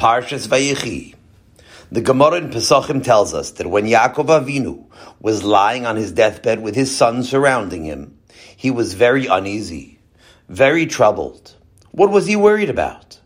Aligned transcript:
Parshas 0.00 0.48
Vayechi. 0.48 1.14
The 1.92 2.00
Gemara 2.00 2.36
in 2.36 2.48
Pesachim 2.48 3.04
tells 3.04 3.34
us 3.34 3.50
that 3.50 3.66
when 3.66 3.84
Yaakov 3.84 4.28
Avinu 4.28 4.86
was 5.20 5.44
lying 5.44 5.84
on 5.84 5.96
his 5.96 6.10
deathbed 6.10 6.62
with 6.62 6.74
his 6.74 6.96
sons 6.96 7.28
surrounding 7.28 7.84
him, 7.84 8.18
he 8.56 8.70
was 8.70 8.94
very 8.94 9.26
uneasy, 9.26 9.98
very 10.48 10.86
troubled. 10.86 11.54
What 11.90 12.10
was 12.10 12.24
he 12.24 12.34
worried 12.34 12.70
about? 12.70 13.20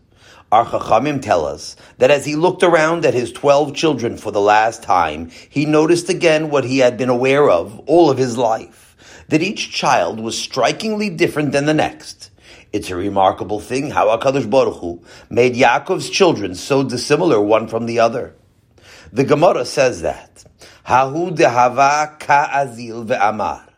Our 0.51 0.65
Chachamim 0.65 1.21
tell 1.21 1.45
us 1.45 1.77
that 1.99 2.11
as 2.11 2.25
he 2.25 2.35
looked 2.35 2.61
around 2.61 3.05
at 3.05 3.13
his 3.13 3.31
twelve 3.31 3.73
children 3.73 4.17
for 4.17 4.33
the 4.33 4.41
last 4.41 4.83
time, 4.83 5.31
he 5.49 5.65
noticed 5.65 6.09
again 6.09 6.49
what 6.49 6.65
he 6.65 6.79
had 6.79 6.97
been 6.97 7.07
aware 7.07 7.49
of 7.49 7.79
all 7.85 8.09
of 8.09 8.17
his 8.17 8.37
life, 8.37 8.97
that 9.29 9.41
each 9.41 9.71
child 9.71 10.19
was 10.19 10.37
strikingly 10.37 11.09
different 11.09 11.53
than 11.53 11.67
the 11.67 11.73
next. 11.73 12.31
It's 12.75 12.89
a 12.89 12.95
remarkable 12.97 13.61
thing 13.61 13.89
how 13.89 14.07
HaKadosh 14.07 14.49
Baruch 14.49 14.81
Hu 14.81 15.01
made 15.29 15.55
Yaakov's 15.55 16.09
children 16.09 16.55
so 16.55 16.83
dissimilar 16.83 17.39
one 17.39 17.69
from 17.69 17.85
the 17.85 17.99
other. 17.99 18.35
The 19.13 19.23
Gemara 19.23 19.63
says 19.63 20.01
that. 20.01 20.43
Hahu 20.85 21.33
dehava 21.33 22.19
ka'azil 22.19 23.05
ve'amar. 23.05 23.69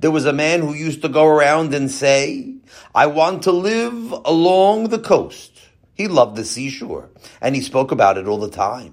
There 0.00 0.10
was 0.10 0.26
a 0.26 0.34
man 0.34 0.60
who 0.60 0.74
used 0.74 1.00
to 1.00 1.08
go 1.08 1.26
around 1.26 1.72
and 1.72 1.90
say, 1.90 2.56
I 2.94 3.06
want 3.06 3.44
to 3.44 3.52
live 3.52 4.12
along 4.26 4.90
the 4.90 4.98
coast. 4.98 5.58
He 5.94 6.06
loved 6.06 6.36
the 6.36 6.44
seashore, 6.44 7.08
and 7.40 7.54
he 7.54 7.62
spoke 7.62 7.90
about 7.90 8.18
it 8.18 8.26
all 8.26 8.36
the 8.36 8.50
time. 8.50 8.92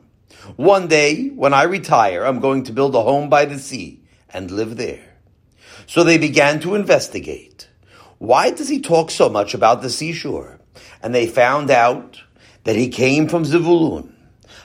One 0.56 0.88
day, 0.88 1.28
when 1.28 1.54
I 1.54 1.64
retire, 1.64 2.24
I'm 2.24 2.40
going 2.40 2.64
to 2.64 2.72
build 2.72 2.96
a 2.96 3.02
home 3.02 3.30
by 3.30 3.44
the 3.44 3.60
sea 3.60 4.06
and 4.30 4.52
live 4.52 4.78
there. 4.78 5.18
So 5.86 6.06
they 6.06 6.18
began 6.18 6.62
to 6.62 6.76
investigate. 6.76 7.69
Why 8.20 8.52
does 8.52 8.68
he 8.68 8.82
talk 8.82 9.12
so 9.12 9.30
much 9.30 9.54
about 9.54 9.82
the 9.82 9.90
seashore? 9.90 10.60
And 11.02 11.16
they 11.16 11.26
found 11.26 11.72
out 11.72 12.22
that 12.66 12.76
he 12.76 12.90
came 12.90 13.30
from 13.30 13.46
Zevulun. 13.46 14.14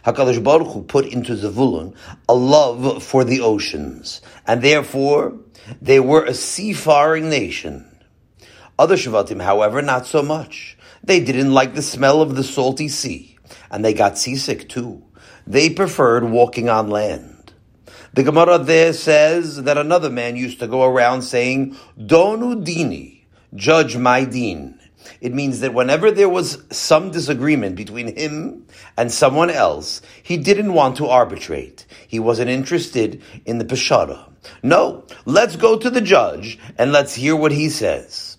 HaKadosh 0.04 0.42
Baruch 0.42 0.72
Hu 0.72 0.82
put 0.82 1.06
into 1.06 1.34
Zevulun 1.36 1.94
a 2.28 2.34
love 2.34 3.02
for 3.02 3.24
the 3.24 3.40
oceans, 3.40 4.20
and 4.46 4.60
therefore 4.60 5.38
they 5.80 6.00
were 6.00 6.24
a 6.24 6.34
seafaring 6.34 7.30
nation. 7.30 7.88
Other 8.76 8.96
Shavatim, 8.96 9.40
however, 9.40 9.80
not 9.80 10.06
so 10.06 10.20
much. 10.20 10.76
They 11.04 11.20
didn't 11.20 11.54
like 11.54 11.74
the 11.74 11.82
smell 11.82 12.20
of 12.20 12.34
the 12.34 12.42
salty 12.42 12.88
sea, 12.88 13.38
and 13.70 13.84
they 13.84 13.94
got 13.94 14.18
seasick 14.18 14.68
too. 14.68 15.04
They 15.46 15.70
preferred 15.70 16.24
walking 16.24 16.68
on 16.68 16.90
land. 16.90 17.52
The 18.14 18.24
Gemara 18.24 18.58
there 18.58 18.92
says 18.92 19.62
that 19.62 19.78
another 19.78 20.10
man 20.10 20.36
used 20.36 20.58
to 20.60 20.66
go 20.66 20.84
around 20.84 21.22
saying, 21.22 21.76
Donu 21.98 22.64
dini, 22.64 23.13
judge 23.54 23.96
my 23.96 24.24
deen. 24.24 24.78
It 25.20 25.34
means 25.34 25.60
that 25.60 25.74
whenever 25.74 26.10
there 26.10 26.28
was 26.28 26.62
some 26.70 27.10
disagreement 27.10 27.76
between 27.76 28.16
him 28.16 28.66
and 28.96 29.12
someone 29.12 29.50
else, 29.50 30.00
he 30.22 30.36
didn't 30.36 30.72
want 30.72 30.96
to 30.96 31.06
arbitrate. 31.06 31.86
He 32.08 32.18
wasn't 32.18 32.50
interested 32.50 33.22
in 33.44 33.58
the 33.58 33.64
peshara. 33.64 34.30
No, 34.62 35.04
let's 35.24 35.56
go 35.56 35.78
to 35.78 35.90
the 35.90 36.00
judge 36.00 36.58
and 36.78 36.92
let's 36.92 37.14
hear 37.14 37.36
what 37.36 37.52
he 37.52 37.68
says. 37.68 38.38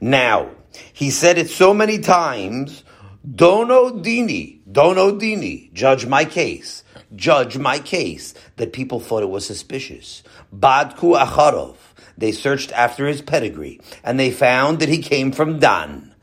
Now, 0.00 0.50
he 0.92 1.10
said 1.10 1.38
it 1.38 1.50
so 1.50 1.72
many 1.72 1.98
times, 1.98 2.84
Dono 3.28 3.90
dini, 3.90 4.60
dono 4.70 5.18
dini, 5.18 5.72
judge 5.72 6.06
my 6.06 6.24
case, 6.24 6.84
judge 7.16 7.58
my 7.58 7.78
case, 7.78 8.34
that 8.56 8.72
people 8.72 9.00
thought 9.00 9.22
it 9.22 9.30
was 9.30 9.44
suspicious. 9.44 10.22
Badku 10.54 11.18
acharov, 11.18 11.76
they 12.18 12.32
searched 12.32 12.72
after 12.72 13.06
his 13.06 13.22
pedigree, 13.22 13.80
and 14.02 14.18
they 14.18 14.30
found 14.30 14.80
that 14.80 14.88
he 14.88 14.98
came 15.02 15.32
from 15.32 15.58
Dan. 15.58 16.14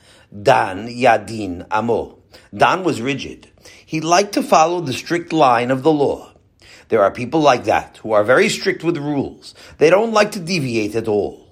Dan 0.41 0.88
Yadin 0.88 1.67
Amo. 1.69 2.19
Dan 2.55 2.83
was 2.83 3.02
rigid. 3.02 3.49
He 3.86 4.02
liked 4.02 4.33
to 4.33 4.44
follow 4.44 4.81
the 4.81 4.94
strict 4.94 5.31
line 5.31 5.69
of 5.69 5.83
the 5.83 5.91
law. 5.91 6.33
There 6.89 7.03
are 7.03 7.11
people 7.11 7.39
like 7.39 7.66
that 7.66 7.97
who 7.97 8.11
are 8.11 8.23
very 8.23 8.49
strict 8.49 8.83
with 8.83 8.97
rules. 8.97 9.53
They 9.77 9.89
don't 9.89 10.11
like 10.11 10.31
to 10.31 10.39
deviate 10.39 10.95
at 10.95 11.08
all. 11.08 11.48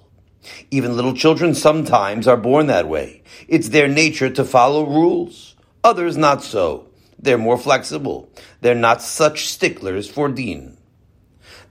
Even 0.70 0.96
little 0.96 1.14
children 1.14 1.54
sometimes 1.54 2.26
are 2.26 2.36
born 2.36 2.66
that 2.66 2.88
way. 2.88 3.22
It's 3.48 3.68
their 3.68 3.88
nature 3.88 4.30
to 4.30 4.44
follow 4.44 4.84
rules. 4.84 5.54
Others 5.84 6.16
not 6.16 6.42
so. 6.42 6.88
They're 7.18 7.38
more 7.38 7.58
flexible. 7.58 8.28
They're 8.60 8.74
not 8.74 9.02
such 9.02 9.46
sticklers 9.46 10.10
for 10.10 10.28
deen. 10.28 10.76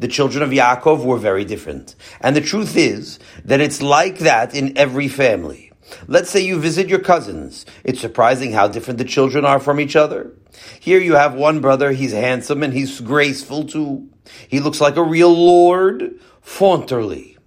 The 0.02 0.08
children 0.08 0.42
of 0.42 0.50
Yaakov 0.50 1.06
were 1.06 1.20
very 1.20 1.46
different. 1.46 1.94
And 2.22 2.36
the 2.36 2.42
truth 2.42 2.76
is 2.76 3.20
that 3.46 3.62
it's 3.62 3.84
like 3.84 4.18
that 4.18 4.56
in 4.56 4.76
every 4.76 5.08
family. 5.08 5.72
Let's 6.08 6.32
say 6.32 6.40
you 6.40 6.60
visit 6.60 6.90
your 6.90 7.02
cousins. 7.02 7.68
It's 7.84 8.00
surprising 8.00 8.52
how 8.52 8.68
different 8.68 8.98
the 8.98 9.06
children 9.06 9.46
are 9.46 9.60
from 9.60 9.80
each 9.80 9.96
other. 9.96 10.34
Here 10.80 11.00
you 11.00 11.14
have 11.14 11.36
one 11.36 11.60
brother, 11.62 11.92
he's 11.92 12.14
handsome 12.14 12.64
and 12.64 12.74
he's 12.74 13.00
graceful 13.00 13.66
too. 13.66 14.10
He 14.48 14.60
looks 14.60 14.82
like 14.82 14.96
a 14.96 15.04
real 15.04 15.30
lord, 15.30 16.20
Faunterly. 16.42 17.38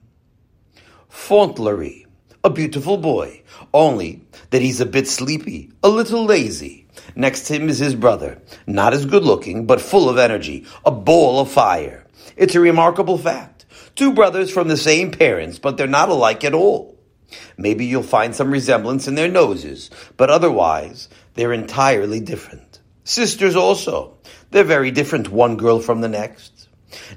Fauntleroy. 1.09 2.05
A 2.45 2.51
beautiful 2.51 2.99
boy. 2.99 3.43
Only 3.73 4.23
that 4.51 4.63
he's 4.63 4.81
a 4.81 4.87
bit 4.87 5.09
sleepy, 5.09 5.73
a 5.83 5.89
little 5.89 6.25
lazy. 6.25 6.87
Next 7.17 7.49
to 7.49 7.55
him 7.55 7.69
is 7.69 7.81
his 7.81 7.97
brother. 7.97 8.41
Not 8.65 8.95
as 8.95 9.07
good 9.07 9.25
looking, 9.25 9.67
but 9.67 9.81
full 9.81 10.09
of 10.09 10.19
energy. 10.19 10.67
A 10.87 10.93
ball 10.93 11.41
of 11.41 11.51
fire. 11.51 12.04
It's 12.37 12.55
a 12.55 12.61
remarkable 12.61 13.19
fact. 13.19 13.67
Two 13.95 14.13
brothers 14.13 14.51
from 14.51 14.69
the 14.69 14.77
same 14.77 15.11
parents, 15.11 15.59
but 15.59 15.77
they're 15.77 15.87
not 15.87 16.09
alike 16.09 16.45
at 16.45 16.55
all. 16.55 16.99
Maybe 17.57 17.87
you'll 17.87 18.03
find 18.03 18.35
some 18.35 18.51
resemblance 18.51 19.09
in 19.09 19.15
their 19.15 19.29
noses, 19.29 19.91
but 20.17 20.31
otherwise, 20.31 21.09
they're 21.35 21.53
entirely 21.53 22.21
different. 22.21 22.81
Sisters 23.05 23.57
also. 23.57 24.17
They're 24.51 24.65
very 24.65 24.91
different, 24.91 25.31
one 25.31 25.57
girl 25.57 25.81
from 25.81 26.01
the 26.01 26.09
next. 26.09 26.69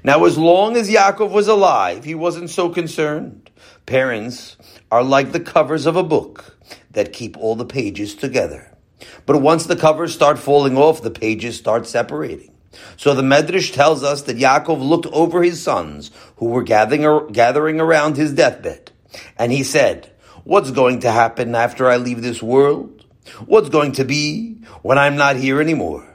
Now, 0.02 0.24
as 0.24 0.36
long 0.36 0.76
as 0.76 0.90
Yaakov 0.90 1.30
was 1.30 1.48
alive, 1.48 2.04
he 2.04 2.14
wasn't 2.14 2.50
so 2.50 2.68
concerned. 2.68 3.50
Parents 3.86 4.56
are 4.90 5.04
like 5.04 5.32
the 5.32 5.40
covers 5.40 5.86
of 5.86 5.96
a 5.96 6.02
book 6.02 6.58
that 6.90 7.12
keep 7.12 7.36
all 7.36 7.54
the 7.54 7.64
pages 7.64 8.14
together. 8.14 8.76
But 9.24 9.40
once 9.40 9.66
the 9.66 9.76
covers 9.76 10.12
start 10.12 10.38
falling 10.38 10.76
off, 10.76 11.02
the 11.02 11.10
pages 11.10 11.56
start 11.56 11.86
separating. 11.86 12.52
So 12.96 13.14
the 13.14 13.22
Medrash 13.22 13.72
tells 13.72 14.02
us 14.02 14.22
that 14.22 14.36
Yaakov 14.36 14.80
looked 14.80 15.06
over 15.06 15.42
his 15.42 15.62
sons 15.62 16.10
who 16.36 16.46
were 16.46 16.62
gathering, 16.62 17.32
gathering 17.32 17.80
around 17.80 18.16
his 18.16 18.32
deathbed. 18.32 18.92
And 19.38 19.52
he 19.52 19.62
said, 19.62 20.12
What's 20.44 20.70
going 20.70 21.00
to 21.00 21.10
happen 21.10 21.54
after 21.54 21.88
I 21.88 21.96
leave 21.96 22.22
this 22.22 22.42
world? 22.42 23.04
What's 23.46 23.68
going 23.68 23.92
to 23.92 24.04
be 24.04 24.62
when 24.82 24.98
I'm 24.98 25.16
not 25.16 25.36
here 25.36 25.60
anymore? 25.60 26.06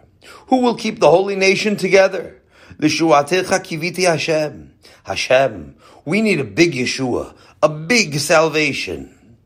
Who 0.47 0.61
will 0.61 0.75
keep 0.75 0.99
the 0.99 1.09
holy 1.09 1.35
nation 1.35 1.75
together? 1.75 2.41
L'shuatecha 2.79 3.59
kiviti 3.59 4.05
Hashem. 4.05 4.73
Hashem, 5.03 5.75
we 6.05 6.21
need 6.21 6.39
a 6.39 6.45
big 6.45 6.73
Yeshua, 6.73 7.35
a 7.61 7.69
big 7.69 8.15
salvation. 8.15 9.37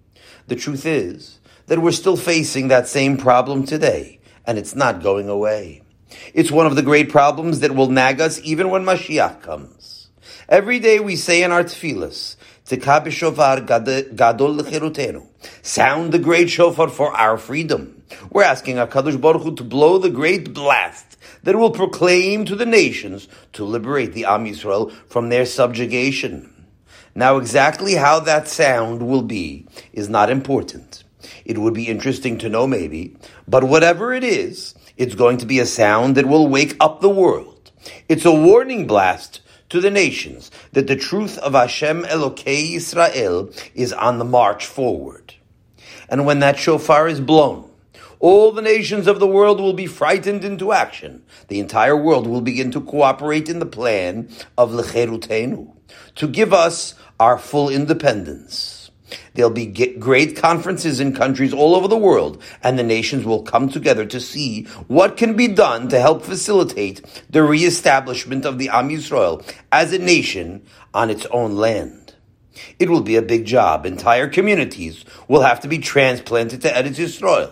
The 0.48 0.56
truth 0.56 0.86
is 0.86 1.40
that 1.66 1.80
we're 1.80 1.92
still 1.92 2.18
facing 2.18 2.70
that 2.70 2.88
same 2.88 3.18
problem 3.18 3.66
today, 3.66 4.20
and 4.46 4.58
it's 4.58 4.76
not 4.76 5.04
going 5.04 5.30
away. 5.30 5.82
It's 6.34 6.52
one 6.52 6.66
of 6.66 6.76
the 6.76 6.82
great 6.82 7.10
problems 7.10 7.60
that 7.60 7.76
will 7.76 7.90
nag 7.90 8.22
us 8.22 8.40
even 8.44 8.70
when 8.70 8.84
Mashiach 8.84 9.42
comes. 9.42 10.10
Every 10.50 10.80
day 10.80 11.00
we 11.00 11.16
say 11.16 11.44
in 11.44 11.52
our 11.52 11.64
tefillas, 11.64 12.36
Tikhabi 12.66 13.12
Shofar 13.12 13.62
Gadol 13.62 14.64
Chirutenu, 14.64 15.28
Sound 15.62 16.12
the 16.12 16.20
great 16.20 16.50
shofar 16.50 16.90
for 16.90 17.12
our 17.14 17.38
freedom. 17.38 18.04
We're 18.30 18.44
asking 18.44 18.78
HaKadosh 18.78 19.20
Baruch 19.20 19.44
Hu 19.44 19.56
to 19.56 19.64
blow 19.64 19.98
the 19.98 20.10
great 20.10 20.54
blast 20.54 21.18
that 21.44 21.56
will 21.56 21.72
proclaim 21.72 22.46
to 22.46 22.56
the 22.56 22.66
nations 22.66 23.28
to 23.54 23.64
liberate 23.64 24.14
the 24.14 24.26
Am 24.26 24.46
Yisrael 24.46 24.92
from 25.08 25.30
their 25.30 25.46
subjugation. 25.46 26.54
Now, 27.16 27.38
exactly 27.38 27.96
how 27.96 28.20
that 28.22 28.48
sound 28.48 29.02
will 29.02 29.24
be 29.24 29.66
is 29.92 30.08
not 30.08 30.30
important. 30.30 31.04
It 31.46 31.58
would 31.58 31.74
be 31.74 31.88
interesting 31.88 32.38
to 32.40 32.50
know, 32.50 32.68
maybe, 32.68 33.18
but 33.48 33.64
whatever 33.64 34.14
it 34.14 34.24
is, 34.24 34.76
it's 34.98 35.16
going 35.16 35.38
to 35.38 35.46
be 35.46 35.60
a 35.60 35.66
sound 35.66 36.16
that 36.16 36.28
will 36.28 36.48
wake 36.48 36.76
up 36.80 37.02
the 37.02 37.10
world. 37.10 37.72
It's 38.10 38.26
a 38.26 38.32
warning 38.32 38.88
blast 38.88 39.42
to 39.70 39.82
the 39.82 39.92
nations 39.92 40.50
that 40.74 40.88
the 40.88 40.96
truth 40.96 41.38
of 41.40 41.54
Hashem 41.54 42.04
Elokei 42.04 42.76
Israel 42.76 43.50
is 43.76 43.94
on 43.94 44.18
the 44.18 44.26
march 44.26 44.66
forward. 44.66 45.36
And 46.10 46.26
when 46.26 46.40
that 46.40 46.58
shofar 46.58 47.08
is 47.08 47.20
blown, 47.20 47.70
all 48.20 48.52
the 48.52 48.62
nations 48.62 49.08
of 49.08 49.20
the 49.20 49.28
world 49.28 49.60
will 49.60 49.74
be 49.74 49.86
frightened 49.86 50.44
into 50.44 50.72
action. 50.72 51.24
The 51.50 51.60
entire 51.60 51.96
world 51.96 52.26
will 52.26 52.42
begin 52.42 52.72
to 52.72 52.82
cooperate 52.82 53.50
in 53.50 53.60
the 53.60 53.66
plan 53.66 54.30
of 54.58 54.72
Lecherutenu, 54.72 55.76
to 56.16 56.28
give 56.28 56.54
us 56.54 56.96
our 57.20 57.38
full 57.38 57.70
independence. 57.70 58.77
There'll 59.34 59.52
be 59.52 59.66
great 59.66 60.36
conferences 60.36 61.00
in 61.00 61.14
countries 61.14 61.54
all 61.54 61.76
over 61.76 61.88
the 61.88 61.98
world, 61.98 62.42
and 62.64 62.78
the 62.78 62.84
nations 62.84 63.26
will 63.26 63.44
come 63.44 63.70
together 63.70 64.06
to 64.06 64.20
see 64.20 64.64
what 64.88 65.18
can 65.18 65.36
be 65.36 65.48
done 65.48 65.88
to 65.90 66.00
help 66.00 66.24
facilitate 66.24 67.02
the 67.30 67.44
reestablishment 67.44 68.46
of 68.46 68.58
the 68.58 68.70
Am 68.70 68.90
Yisrael 68.90 69.44
as 69.72 69.94
a 69.94 70.00
nation 70.00 70.66
on 70.94 71.10
its 71.10 71.26
own 71.28 71.56
land. 71.56 72.16
It 72.80 72.90
will 72.90 73.02
be 73.02 73.16
a 73.16 73.22
big 73.22 73.46
job. 73.46 73.86
Entire 73.86 74.28
communities 74.28 75.06
will 75.28 75.42
have 75.42 75.60
to 75.62 75.68
be 75.68 75.78
transplanted 75.78 76.62
to 76.62 76.70
Eretz 76.70 76.96
Yisrael. 76.96 77.52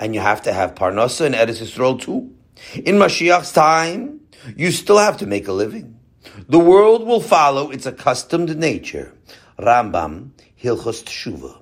And 0.00 0.14
you 0.14 0.20
have 0.20 0.42
to 0.42 0.52
have 0.52 0.74
Parnasa 0.74 1.26
and 1.26 1.34
Eretz 1.34 1.60
Yisrael 1.60 2.00
too. 2.00 2.34
In 2.74 2.96
Mashiach's 2.96 3.52
time, 3.52 4.20
you 4.56 4.70
still 4.70 4.98
have 4.98 5.18
to 5.18 5.26
make 5.26 5.48
a 5.48 5.52
living. 5.52 5.98
The 6.48 6.58
world 6.58 7.06
will 7.06 7.20
follow 7.20 7.70
its 7.70 7.86
accustomed 7.86 8.56
nature. 8.56 9.12
Rambam, 9.58 10.30
Hilchos 10.62 11.04
Teshuva. 11.04 11.60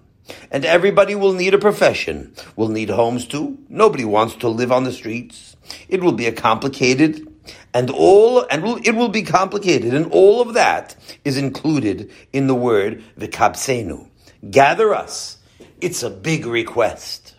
And 0.51 0.65
everybody 0.65 1.15
will 1.15 1.33
need 1.33 1.55
a 1.55 1.59
profession, 1.59 2.35
will 2.57 2.69
need 2.69 2.91
homes 2.91 3.27
too. 3.27 3.59
Nobody 3.69 4.05
wants 4.05 4.35
to 4.37 4.49
live 4.49 4.73
on 4.73 4.85
the 4.85 4.93
streets. 4.93 5.57
It 5.89 6.03
will 6.03 6.13
be 6.13 6.27
a 6.27 6.33
complicated 6.33 7.27
and 7.73 7.91
all 7.91 8.47
and 8.51 8.87
it 8.87 8.95
will 8.95 9.09
be 9.09 9.23
complicated, 9.23 9.95
and 9.95 10.11
all 10.11 10.41
of 10.41 10.55
that 10.55 10.97
is 11.25 11.37
included 11.37 12.11
in 12.33 12.47
the 12.47 12.55
word 12.55 13.03
v'kabsenu. 13.19 14.09
Gather 14.51 14.95
us. 14.95 15.39
It's 15.81 16.03
a 16.03 16.11
big 16.11 16.47
request, 16.47 17.35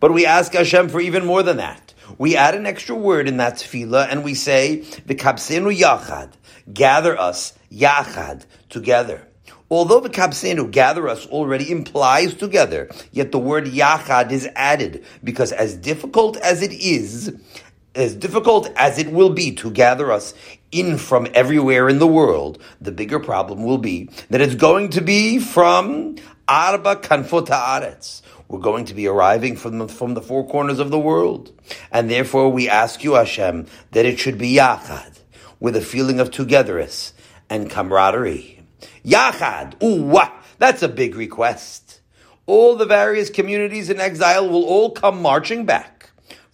but 0.00 0.12
we 0.12 0.26
ask 0.26 0.52
Hashem 0.52 0.88
for 0.88 1.00
even 1.00 1.26
more 1.26 1.42
than 1.42 1.56
that. 1.56 1.92
We 2.18 2.36
add 2.36 2.54
an 2.54 2.66
extra 2.66 2.94
word 2.94 3.26
in 3.26 3.38
that 3.38 3.54
tefillah, 3.54 4.08
and 4.10 4.22
we 4.22 4.34
say 4.34 4.84
v'kabsenu 5.06 5.76
yachad. 5.76 6.32
Gather 6.72 7.18
us 7.18 7.54
yachad 7.72 8.44
together. 8.68 9.26
Although 9.74 9.98
the 9.98 10.08
kapsenu, 10.08 10.70
gather 10.70 11.08
us, 11.08 11.26
already 11.26 11.68
implies 11.68 12.32
together, 12.34 12.88
yet 13.10 13.32
the 13.32 13.40
word 13.40 13.64
yachad 13.64 14.30
is 14.30 14.48
added 14.54 15.04
because 15.24 15.50
as 15.50 15.76
difficult 15.76 16.36
as 16.36 16.62
it 16.62 16.72
is, 16.72 17.34
as 17.96 18.14
difficult 18.14 18.70
as 18.76 19.00
it 19.00 19.10
will 19.10 19.30
be 19.30 19.50
to 19.56 19.72
gather 19.72 20.12
us 20.12 20.32
in 20.70 20.96
from 20.96 21.26
everywhere 21.34 21.88
in 21.88 21.98
the 21.98 22.06
world, 22.06 22.62
the 22.80 22.92
bigger 22.92 23.18
problem 23.18 23.64
will 23.64 23.78
be 23.78 24.08
that 24.30 24.40
it's 24.40 24.54
going 24.54 24.90
to 24.90 25.00
be 25.00 25.40
from 25.40 26.18
Arba 26.46 26.94
Kanfot 26.94 27.48
Haaretz. 27.48 28.22
We're 28.46 28.60
going 28.60 28.84
to 28.84 28.94
be 28.94 29.08
arriving 29.08 29.56
from 29.56 29.78
the, 29.78 29.88
from 29.88 30.14
the 30.14 30.22
four 30.22 30.46
corners 30.46 30.78
of 30.78 30.92
the 30.92 31.00
world. 31.00 31.50
And 31.90 32.08
therefore 32.08 32.48
we 32.48 32.68
ask 32.68 33.02
you, 33.02 33.14
Hashem, 33.14 33.66
that 33.90 34.06
it 34.06 34.20
should 34.20 34.38
be 34.38 34.54
Yachad, 34.54 35.18
with 35.58 35.74
a 35.74 35.80
feeling 35.80 36.20
of 36.20 36.30
togetherness 36.30 37.12
and 37.50 37.68
camaraderie. 37.68 38.53
Yachad, 39.04 39.82
ooh, 39.82 40.18
that's 40.58 40.82
a 40.82 40.88
big 40.88 41.14
request. 41.14 42.00
All 42.46 42.76
the 42.76 42.86
various 42.86 43.30
communities 43.30 43.90
in 43.90 44.00
exile 44.00 44.48
will 44.48 44.64
all 44.64 44.90
come 44.90 45.20
marching 45.20 45.66
back 45.66 45.94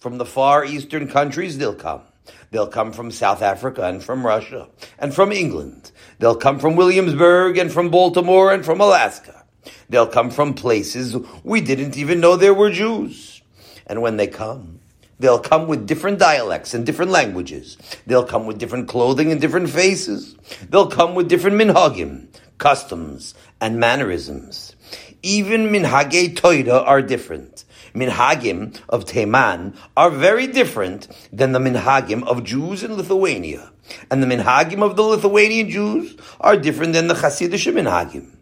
from 0.01 0.17
the 0.17 0.25
far 0.25 0.65
eastern 0.65 1.07
countries, 1.07 1.59
they'll 1.59 1.75
come. 1.75 2.01
They'll 2.49 2.67
come 2.67 2.91
from 2.91 3.11
South 3.11 3.43
Africa 3.43 3.83
and 3.83 4.03
from 4.03 4.25
Russia 4.25 4.67
and 4.97 5.13
from 5.13 5.31
England. 5.31 5.91
They'll 6.17 6.35
come 6.35 6.57
from 6.57 6.75
Williamsburg 6.75 7.59
and 7.59 7.71
from 7.71 7.91
Baltimore 7.91 8.51
and 8.51 8.65
from 8.65 8.81
Alaska. 8.81 9.45
They'll 9.89 10.07
come 10.07 10.31
from 10.31 10.55
places 10.55 11.15
we 11.43 11.61
didn't 11.61 11.97
even 11.97 12.19
know 12.19 12.35
there 12.35 12.53
were 12.53 12.71
Jews. 12.71 13.43
And 13.85 14.01
when 14.01 14.17
they 14.17 14.25
come, 14.25 14.79
they'll 15.19 15.39
come 15.39 15.67
with 15.67 15.85
different 15.85 16.17
dialects 16.17 16.73
and 16.73 16.83
different 16.83 17.11
languages. 17.11 17.77
They'll 18.07 18.25
come 18.25 18.47
with 18.47 18.57
different 18.57 18.87
clothing 18.87 19.31
and 19.31 19.39
different 19.39 19.69
faces. 19.69 20.35
They'll 20.67 20.89
come 20.89 21.13
with 21.13 21.29
different 21.29 21.57
minhagim, 21.57 22.25
customs, 22.61 23.33
and 23.59 23.77
mannerisms. 23.77 24.77
Even 25.21 25.67
minhagei 25.67 26.33
Torah 26.33 26.79
are 26.79 27.01
different 27.01 27.65
minhagim 27.93 28.79
of 28.89 29.05
Teman 29.05 29.75
are 29.97 30.09
very 30.09 30.47
different 30.47 31.07
than 31.31 31.51
the 31.51 31.59
minhagim 31.59 32.23
of 32.23 32.43
Jews 32.43 32.83
in 32.83 32.95
Lithuania. 32.95 33.71
And 34.09 34.23
the 34.23 34.27
minhagim 34.27 34.81
of 34.81 34.95
the 34.95 35.03
Lithuanian 35.03 35.69
Jews 35.69 36.15
are 36.39 36.57
different 36.57 36.93
than 36.93 37.07
the 37.07 37.13
Hasidic 37.13 37.71
minhagim. 37.73 38.35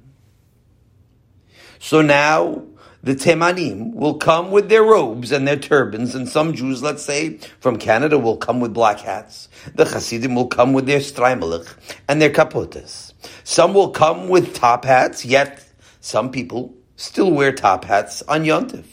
So 1.79 2.01
now, 2.01 2.63
the 3.01 3.15
Temanim 3.15 3.93
will 3.93 4.15
come 4.15 4.51
with 4.51 4.67
their 4.67 4.83
robes 4.83 5.31
and 5.31 5.47
their 5.47 5.55
turbans, 5.55 6.13
and 6.13 6.27
some 6.27 6.53
Jews, 6.53 6.83
let's 6.83 7.03
say, 7.03 7.37
from 7.61 7.77
Canada 7.77 8.19
will 8.19 8.35
come 8.35 8.59
with 8.59 8.73
black 8.73 8.99
hats. 8.99 9.47
The 9.73 9.85
Hasidim 9.85 10.35
will 10.35 10.47
come 10.47 10.73
with 10.73 10.85
their 10.85 10.99
streimelich 10.99 11.73
and 12.09 12.21
their 12.21 12.29
kapotas. 12.29 13.08
Some 13.43 13.73
will 13.73 13.91
come 13.91 14.29
with 14.29 14.53
top 14.53 14.85
hats, 14.85 15.25
yet 15.25 15.63
some 15.99 16.31
people 16.31 16.75
still 16.95 17.31
wear 17.31 17.51
top 17.51 17.85
hats 17.85 18.21
on 18.23 18.43
Yontif. 18.43 18.85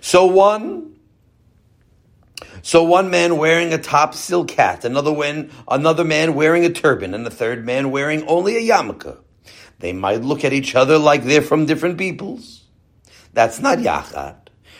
So 0.00 0.26
one, 0.26 0.96
so 2.62 2.82
one 2.82 3.10
man 3.10 3.38
wearing 3.38 3.72
a 3.72 3.78
top 3.78 4.14
silk 4.14 4.50
hat, 4.52 4.84
another 4.84 5.12
one, 5.12 5.50
another 5.68 6.04
man 6.04 6.34
wearing 6.34 6.64
a 6.64 6.70
turban, 6.70 7.14
and 7.14 7.24
the 7.24 7.30
third 7.30 7.64
man 7.64 7.90
wearing 7.90 8.26
only 8.26 8.56
a 8.56 8.60
yarmulke. 8.60 9.18
They 9.78 9.92
might 9.92 10.22
look 10.22 10.44
at 10.44 10.52
each 10.52 10.74
other 10.74 10.98
like 10.98 11.24
they're 11.24 11.42
from 11.42 11.66
different 11.66 11.98
peoples. 11.98 12.64
That's 13.32 13.60
not 13.60 13.78
yachad. 13.78 14.36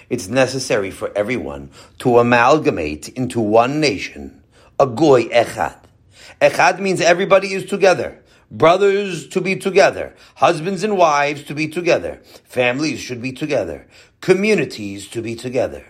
It's 0.09 0.29
necessary 0.29 0.91
for 0.91 1.13
everyone 1.17 1.71
to 1.99 2.19
amalgamate 2.19 3.09
into 3.11 3.41
one 3.41 3.81
nation, 3.81 4.43
a 4.79 4.87
goy 4.87 5.25
echad. 5.25 5.79
Echad 6.41 6.79
means 6.79 7.01
everybody 7.01 7.53
is 7.53 7.67
together. 7.67 8.23
Brothers 8.51 9.27
to 9.29 9.41
be 9.41 9.57
together. 9.57 10.15
Husbands 10.37 10.85
and 10.85 10.97
wives 10.97 11.43
to 11.45 11.55
be 11.55 11.67
together. 11.67 12.21
Families 12.45 13.01
should 13.01 13.21
be 13.21 13.33
together. 13.33 13.89
Communities 14.21 15.09
to 15.09 15.21
be 15.21 15.35
together. 15.35 15.85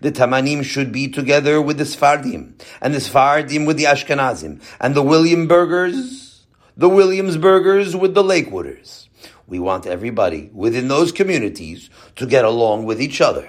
The 0.00 0.12
Temanim 0.12 0.64
should 0.64 0.92
be 0.92 1.08
together 1.08 1.62
with 1.62 1.78
the 1.78 1.84
Sfardim, 1.84 2.60
and 2.80 2.94
the 2.94 2.98
Sfardim 2.98 3.66
with 3.66 3.76
the 3.76 3.84
Ashkenazim, 3.84 4.62
and 4.80 4.94
the 4.94 5.02
Williamburgers, 5.02 6.44
the 6.76 6.88
Williamsburgers 6.88 7.94
with 7.94 8.14
the 8.14 8.22
Lakewooders. 8.22 9.08
We 9.46 9.58
want 9.58 9.86
everybody 9.86 10.50
within 10.52 10.88
those 10.88 11.12
communities 11.12 11.88
to 12.16 12.26
get 12.26 12.44
along 12.44 12.84
with 12.84 13.00
each 13.00 13.20
other. 13.20 13.48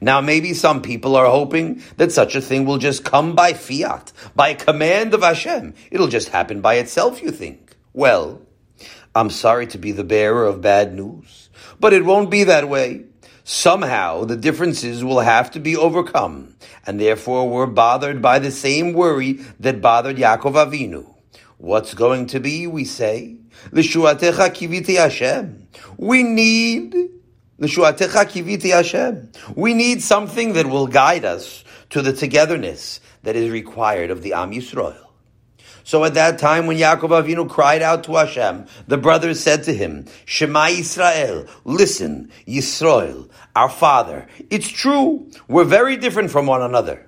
Now, 0.00 0.20
maybe 0.20 0.54
some 0.54 0.80
people 0.80 1.14
are 1.14 1.26
hoping 1.26 1.82
that 1.98 2.12
such 2.12 2.34
a 2.34 2.40
thing 2.40 2.64
will 2.64 2.78
just 2.78 3.04
come 3.04 3.34
by 3.34 3.52
fiat, 3.52 4.12
by 4.34 4.54
command 4.54 5.12
of 5.12 5.22
Hashem. 5.22 5.74
It'll 5.90 6.08
just 6.08 6.30
happen 6.30 6.60
by 6.60 6.74
itself, 6.74 7.22
you 7.22 7.30
think. 7.30 7.76
Well, 7.92 8.40
I'm 9.14 9.30
sorry 9.30 9.66
to 9.68 9.78
be 9.78 9.92
the 9.92 10.04
bearer 10.04 10.46
of 10.46 10.62
bad 10.62 10.94
news, 10.94 11.50
but 11.78 11.92
it 11.92 12.04
won't 12.04 12.30
be 12.30 12.44
that 12.44 12.68
way. 12.68 13.04
Somehow 13.44 14.24
the 14.24 14.36
differences 14.36 15.02
will 15.02 15.20
have 15.20 15.50
to 15.50 15.60
be 15.60 15.76
overcome, 15.76 16.54
and 16.86 17.00
therefore 17.00 17.48
we're 17.48 17.66
bothered 17.66 18.22
by 18.22 18.38
the 18.38 18.52
same 18.52 18.92
worry 18.92 19.40
that 19.58 19.82
bothered 19.82 20.16
Yaakov 20.16 20.54
Avinu. 20.54 21.14
What's 21.58 21.92
going 21.92 22.26
to 22.28 22.40
be, 22.40 22.66
we 22.66 22.84
say? 22.84 23.36
L'shuatecha 23.72 24.50
kiviti 24.50 24.96
Hashem. 24.96 25.68
We 25.98 26.22
need 26.22 26.94
we 29.54 29.74
need 29.74 30.02
something 30.02 30.52
that 30.54 30.66
will 30.66 30.86
guide 30.86 31.24
us 31.26 31.62
to 31.90 32.00
the 32.00 32.14
togetherness 32.14 33.00
that 33.22 33.36
is 33.36 33.50
required 33.50 34.10
of 34.10 34.22
the 34.22 34.32
Am 34.32 34.52
Yisrael. 34.52 34.96
So 35.84 36.04
at 36.04 36.14
that 36.14 36.38
time, 36.38 36.66
when 36.66 36.78
Yaakov 36.78 37.10
Avinu 37.10 37.48
cried 37.50 37.82
out 37.82 38.04
to 38.04 38.14
Hashem, 38.14 38.66
the 38.86 38.96
brothers 38.96 39.40
said 39.40 39.64
to 39.64 39.74
him, 39.74 40.06
Shema 40.24 40.68
Yisrael, 40.68 41.50
listen, 41.64 42.30
Yisrael, 42.46 43.28
our 43.54 43.68
father. 43.68 44.26
It's 44.48 44.68
true, 44.68 45.30
we're 45.46 45.64
very 45.64 45.98
different 45.98 46.30
from 46.30 46.46
one 46.46 46.62
another. 46.62 47.06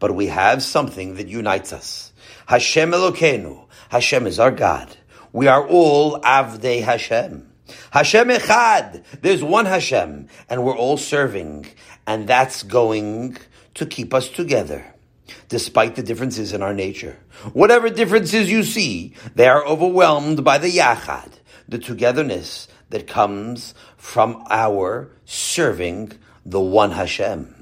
But 0.00 0.14
we 0.14 0.26
have 0.26 0.62
something 0.62 1.14
that 1.14 1.28
unites 1.28 1.72
us. 1.72 2.12
Hashem 2.46 2.90
Elokeinu, 2.90 3.66
Hashem 3.88 4.26
is 4.26 4.38
our 4.38 4.50
God. 4.50 4.94
We 5.32 5.46
are 5.46 5.66
all 5.66 6.20
Avdei 6.20 6.82
Hashem. 6.82 7.47
Hashem 7.90 8.28
Echad. 8.28 9.04
There's 9.20 9.42
one 9.42 9.66
Hashem, 9.66 10.28
and 10.48 10.64
we're 10.64 10.76
all 10.76 10.96
serving, 10.96 11.66
and 12.06 12.26
that's 12.26 12.62
going 12.62 13.36
to 13.74 13.86
keep 13.86 14.14
us 14.14 14.28
together, 14.28 14.94
despite 15.48 15.96
the 15.96 16.02
differences 16.02 16.52
in 16.52 16.62
our 16.62 16.74
nature. 16.74 17.18
Whatever 17.52 17.90
differences 17.90 18.50
you 18.50 18.62
see, 18.62 19.14
they 19.34 19.48
are 19.48 19.64
overwhelmed 19.64 20.44
by 20.44 20.58
the 20.58 20.70
Yachad, 20.70 21.32
the 21.68 21.78
togetherness 21.78 22.68
that 22.90 23.06
comes 23.06 23.74
from 23.96 24.44
our 24.50 25.10
serving 25.24 26.12
the 26.44 26.60
one 26.60 26.92
Hashem. 26.92 27.54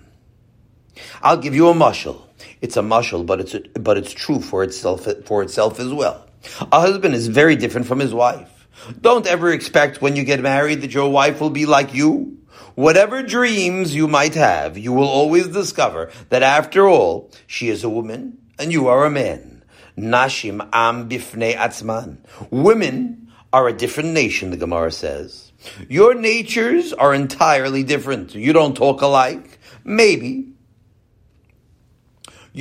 I'll 1.23 1.37
give 1.37 1.55
you 1.55 1.69
a 1.69 1.75
mushal. 1.75 2.23
It's 2.61 2.77
a 2.77 2.83
mushal, 2.83 3.27
but 3.27 3.41
it's 3.41 3.55
but 3.79 3.99
it's 3.99 4.13
true 4.13 4.41
for 4.41 4.63
itself 4.63 5.07
for 5.25 5.43
itself 5.43 5.81
as 5.81 5.93
well. 5.93 6.27
A 6.73 6.81
husband 6.81 7.15
is 7.15 7.27
very 7.27 7.57
different 7.57 7.87
from 7.87 7.99
his 7.99 8.15
wife. 8.15 8.56
Don't 9.01 9.27
ever 9.27 9.53
expect 9.53 10.03
when 10.03 10.17
you 10.17 10.25
get 10.25 10.41
married 10.41 10.83
that 10.83 10.95
your 10.95 11.11
wife 11.11 11.41
will 11.41 11.51
be 11.51 11.67
like 11.67 11.95
you. 11.95 12.39
Whatever 12.75 13.23
dreams 13.23 13.95
you 13.95 14.07
might 14.07 14.35
have, 14.35 14.77
you 14.77 14.93
will 14.93 15.09
always 15.09 15.49
discover 15.49 16.11
that 16.29 16.43
after 16.43 16.87
all, 16.87 17.31
she 17.47 17.69
is 17.69 17.85
a 17.85 17.89
woman 17.89 18.39
and 18.59 18.71
you 18.73 18.89
are 18.89 19.05
a 19.07 19.11
man. 19.11 19.65
Nashim 19.97 20.69
am 20.73 21.09
bifnei 21.09 21.57
atzman. 21.57 22.19
Women 22.51 23.33
are 23.53 23.69
a 23.69 23.73
different 23.73 24.11
nation, 24.11 24.51
the 24.51 24.57
Gemara 24.57 24.93
says. 24.93 25.53
Your 25.89 26.15
natures 26.15 26.93
are 26.93 27.15
entirely 27.15 27.83
different. 27.83 28.35
You 28.35 28.53
don't 28.53 28.77
talk 28.77 29.01
alike. 29.01 29.59
Maybe. 29.85 30.53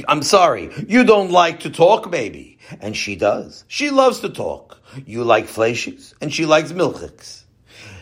I'm 0.08 0.24
sorry. 0.24 0.72
You 0.88 1.04
don't 1.04 1.32
like 1.32 1.62
to 1.62 1.70
talk, 1.70 2.10
maybe. 2.10 2.60
And 2.80 2.96
she 2.96 3.16
does. 3.16 3.66
She 3.68 3.90
loves 3.90 4.22
to 4.22 4.30
talk. 4.30 4.75
You 5.06 5.24
like 5.24 5.48
fleshiks, 5.48 6.14
and 6.22 6.34
she 6.34 6.46
likes 6.46 6.72
milchiks. 6.72 7.44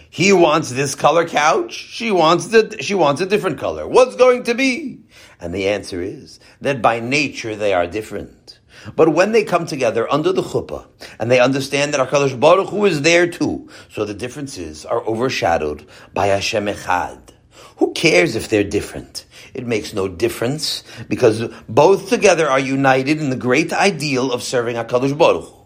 He 0.10 0.32
wants 0.32 0.70
this 0.70 0.94
color 0.94 1.28
couch. 1.28 1.74
She 1.74 2.12
wants 2.12 2.48
the, 2.48 2.78
she 2.82 2.94
wants 2.94 3.20
a 3.20 3.26
different 3.26 3.58
color. 3.58 3.88
What's 3.88 4.16
going 4.16 4.44
to 4.44 4.54
be? 4.54 5.00
And 5.40 5.56
the 5.56 5.68
answer 5.70 6.04
is 6.04 6.40
that 6.62 6.84
by 6.84 7.00
nature 7.00 7.56
they 7.56 7.74
are 7.74 7.88
different. 7.88 8.60
But 8.96 9.10
when 9.10 9.32
they 9.32 9.44
come 9.44 9.66
together 9.66 10.12
under 10.12 10.32
the 10.32 10.44
chuppah 10.44 10.86
and 11.20 11.32
they 11.32 11.40
understand 11.40 11.94
that 11.94 12.08
HaKadosh 12.08 12.40
Baruch 12.40 12.70
Hu 12.70 12.86
is 12.86 13.02
there 13.02 13.28
too, 13.28 13.70
so 13.90 14.06
the 14.06 14.14
differences 14.14 14.86
are 14.86 15.02
overshadowed 15.08 15.88
by 16.14 16.28
Hashem 16.28 16.68
Echad. 16.68 17.30
Who 17.78 17.94
cares 17.94 18.36
if 18.36 18.50
they're 18.50 18.64
different? 18.64 19.26
It 19.56 19.66
makes 19.66 19.94
no 19.94 20.08
difference 20.08 20.84
because 21.10 21.48
both 21.68 22.10
together 22.10 22.48
are 22.48 22.60
united 22.60 23.20
in 23.20 23.32
the 23.32 23.36
great 23.36 23.74
ideal 23.74 24.32
of 24.32 24.44
serving 24.44 24.76
HaKadosh 24.76 25.18
Baruch 25.18 25.46
Hu. 25.46 25.63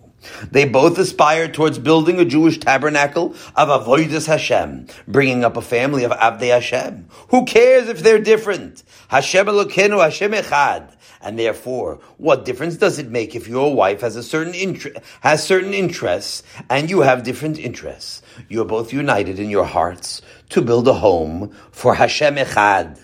They 0.51 0.65
both 0.65 0.97
aspire 0.97 1.47
towards 1.47 1.79
building 1.79 2.19
a 2.19 2.25
Jewish 2.25 2.59
tabernacle 2.59 3.35
of 3.55 3.69
Avodas 3.69 4.27
Hashem, 4.27 4.87
bringing 5.07 5.43
up 5.43 5.57
a 5.57 5.61
family 5.61 6.03
of 6.03 6.11
Avdei 6.11 6.49
Hashem. 6.49 7.07
Who 7.29 7.45
cares 7.45 7.87
if 7.87 7.99
they're 7.99 8.19
different? 8.19 8.83
Hashem 9.09 9.47
Elokeinu, 9.47 10.01
Hashem 10.03 10.31
Echad. 10.31 10.93
And 11.21 11.37
therefore, 11.39 11.99
what 12.17 12.45
difference 12.45 12.77
does 12.77 12.99
it 12.99 13.09
make 13.09 13.35
if 13.35 13.47
your 13.47 13.73
wife 13.73 14.01
has 14.01 14.15
a 14.15 14.23
certain 14.23 14.53
interest, 14.53 14.99
has 15.21 15.43
certain 15.43 15.73
interests, 15.73 16.43
and 16.69 16.89
you 16.89 17.01
have 17.01 17.23
different 17.23 17.57
interests? 17.57 18.21
You 18.49 18.61
are 18.61 18.65
both 18.65 18.93
united 18.93 19.39
in 19.39 19.49
your 19.49 19.65
hearts 19.65 20.21
to 20.49 20.61
build 20.61 20.87
a 20.87 20.93
home 20.93 21.55
for 21.71 21.95
Hashem 21.95 22.35
Echad. 22.35 22.99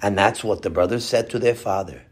And 0.00 0.16
that's 0.16 0.44
what 0.44 0.62
the 0.62 0.70
brothers 0.70 1.04
said 1.04 1.30
to 1.30 1.38
their 1.38 1.54
father. 1.54 2.02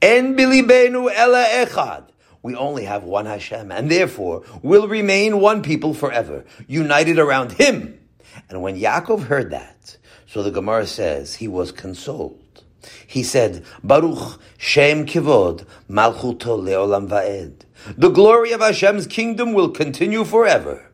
En 0.00 0.36
bilibenu 0.36 1.10
ela 1.12 1.44
echad. 1.44 2.04
We 2.42 2.54
only 2.54 2.84
have 2.84 3.04
one 3.04 3.26
Hashem, 3.26 3.70
and 3.70 3.90
therefore 3.90 4.42
will 4.62 4.88
remain 4.88 5.40
one 5.40 5.62
people 5.62 5.94
forever, 5.94 6.44
united 6.66 7.18
around 7.18 7.52
Him. 7.52 8.00
And 8.48 8.62
when 8.62 8.78
Yaakov 8.78 9.24
heard 9.24 9.50
that, 9.50 9.96
so 10.26 10.42
the 10.42 10.50
Gemara 10.50 10.86
says 10.86 11.34
he 11.34 11.48
was 11.48 11.72
consoled. 11.72 12.62
He 13.06 13.22
said, 13.22 13.64
Baruch 13.82 14.40
Shem 14.56 15.04
Kivod 15.04 15.66
Malchuto 15.88 16.58
Leolam 16.58 17.08
Vaed. 17.08 17.62
The 17.96 18.08
glory 18.08 18.52
of 18.52 18.60
Hashem's 18.60 19.06
kingdom 19.06 19.52
will 19.52 19.70
continue 19.70 20.24
forever 20.24 20.89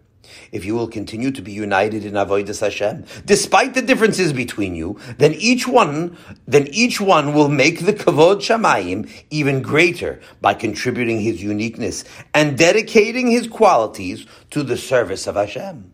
if 0.57 0.65
you 0.65 0.75
will 0.75 0.89
continue 0.89 1.31
to 1.31 1.43
be 1.43 1.53
united 1.53 2.05
in 2.05 2.15
avodas 2.15 2.61
Hashem, 2.61 3.05
despite 3.25 3.75
the 3.75 3.83
differences 3.83 4.33
between 4.33 4.75
you, 4.75 4.99
then 5.19 5.35
each 5.35 5.69
one, 5.69 6.17
then 6.47 6.67
each 6.69 7.01
one 7.01 7.35
will 7.35 7.49
make 7.49 7.85
the 7.85 7.93
kavod 7.93 8.37
shamayim 8.37 9.09
even 9.31 9.63
greater 9.63 10.21
by 10.41 10.55
contributing 10.55 11.21
his 11.21 11.43
uniqueness 11.43 12.05
and 12.35 12.57
dedicating 12.59 13.31
his 13.31 13.47
qualities 13.47 14.27
to 14.51 14.63
the 14.63 14.77
service 14.77 15.27
of 15.27 15.37
Hashem. 15.37 15.93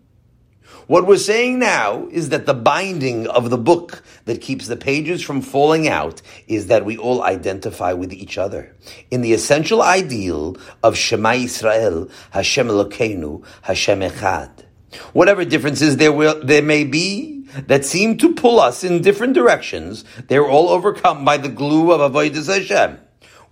What 0.88 1.06
we're 1.06 1.16
saying 1.16 1.60
now 1.60 2.08
is 2.10 2.30
that 2.30 2.46
the 2.46 2.54
binding 2.54 3.28
of 3.28 3.50
the 3.50 3.58
book 3.58 4.02
that 4.24 4.40
keeps 4.40 4.66
the 4.66 4.76
pages 4.76 5.22
from 5.22 5.40
falling 5.40 5.86
out 5.86 6.20
is 6.48 6.66
that 6.66 6.84
we 6.84 6.96
all 6.96 7.22
identify 7.22 7.92
with 7.92 8.12
each 8.12 8.36
other 8.36 8.74
in 9.10 9.22
the 9.22 9.32
essential 9.32 9.80
ideal 9.80 10.56
of 10.82 10.96
Shema 10.96 11.34
Israel, 11.34 12.08
Hashem 12.32 12.66
Elokeinu, 12.66 13.44
Hashem 13.62 14.00
Echad. 14.00 14.64
Whatever 15.12 15.44
differences 15.44 15.98
there 15.98 16.12
will, 16.12 16.44
there 16.44 16.62
may 16.62 16.84
be 16.84 17.46
that 17.66 17.84
seem 17.84 18.18
to 18.18 18.34
pull 18.34 18.58
us 18.58 18.82
in 18.82 19.02
different 19.02 19.34
directions, 19.34 20.04
they're 20.28 20.48
all 20.48 20.68
overcome 20.68 21.24
by 21.24 21.36
the 21.36 21.48
glue 21.48 21.92
of 21.92 22.00
Avodah 22.12 22.46
Hashem. 22.46 22.98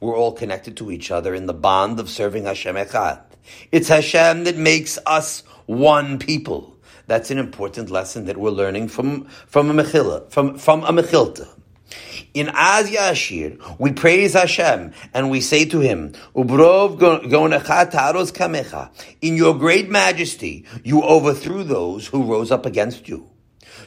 We're 0.00 0.16
all 0.16 0.32
connected 0.32 0.76
to 0.78 0.90
each 0.90 1.10
other 1.10 1.34
in 1.34 1.46
the 1.46 1.54
bond 1.54 2.00
of 2.00 2.10
serving 2.10 2.44
Hashem 2.44 2.74
Echad. 2.74 3.22
It's 3.70 3.88
Hashem 3.88 4.44
that 4.44 4.56
makes 4.56 4.98
us 5.06 5.42
one 5.66 6.18
people. 6.18 6.69
That's 7.10 7.32
an 7.32 7.38
important 7.38 7.90
lesson 7.90 8.26
that 8.26 8.36
we're 8.36 8.50
learning 8.50 8.86
from, 8.86 9.24
from 9.24 9.68
a 9.68 9.82
Mechillah, 9.82 10.30
from, 10.30 10.56
from 10.56 10.84
a 10.84 10.92
Mechilta. 10.92 11.48
In 12.34 12.50
Az 12.54 12.88
Yashir, 12.88 13.60
we 13.80 13.90
praise 13.90 14.34
Hashem 14.34 14.92
and 15.12 15.28
we 15.28 15.40
say 15.40 15.64
to 15.64 15.80
Him, 15.80 16.12
Ubrov 16.36 17.00
taros 17.00 18.30
kamecha. 18.32 18.92
In 19.20 19.36
your 19.36 19.58
great 19.58 19.90
majesty, 19.90 20.64
you 20.84 21.02
overthrew 21.02 21.64
those 21.64 22.06
who 22.06 22.22
rose 22.22 22.52
up 22.52 22.64
against 22.64 23.08
you. 23.08 23.28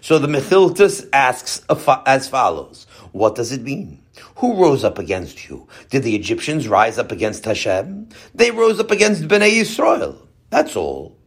So 0.01 0.20
the 0.20 0.27
Mechiltus 0.27 1.08
asks 1.13 1.65
as 2.06 2.27
follows, 2.27 2.88
what 3.13 3.36
does 3.36 3.53
it 3.53 3.62
mean? 3.62 4.03
Who 4.39 4.62
rose 4.62 4.84
up 4.84 5.00
against 5.00 5.48
you? 5.48 5.70
Did 5.89 6.03
the 6.03 6.18
Egyptians 6.18 6.68
rise 6.68 6.98
up 6.98 7.13
against 7.13 7.46
Hashem? 7.46 8.10
They 8.36 8.51
rose 8.51 8.82
up 8.82 8.92
against 8.92 9.30
Bnei 9.30 9.62
Yisrael. 9.62 10.27
That's 10.50 10.75
all. 10.75 11.23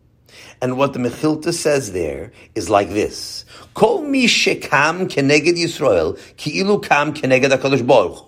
And 0.63 0.79
what 0.79 0.93
the 0.93 0.99
Mechilta 0.99 1.53
says 1.53 1.93
there 1.93 2.33
is 2.55 2.71
like 2.71 2.89
this: 2.89 3.45
Kol 3.75 4.03
mi 4.03 4.27
shekam 4.27 5.09
keneged 5.09 5.57
Yisrael 5.57 6.19
ki 6.37 6.61
ilu 6.61 6.81
kam 6.81 7.13
keneged 7.13 7.51
Hakadosh 7.51 7.87
Baruch. 7.87 8.25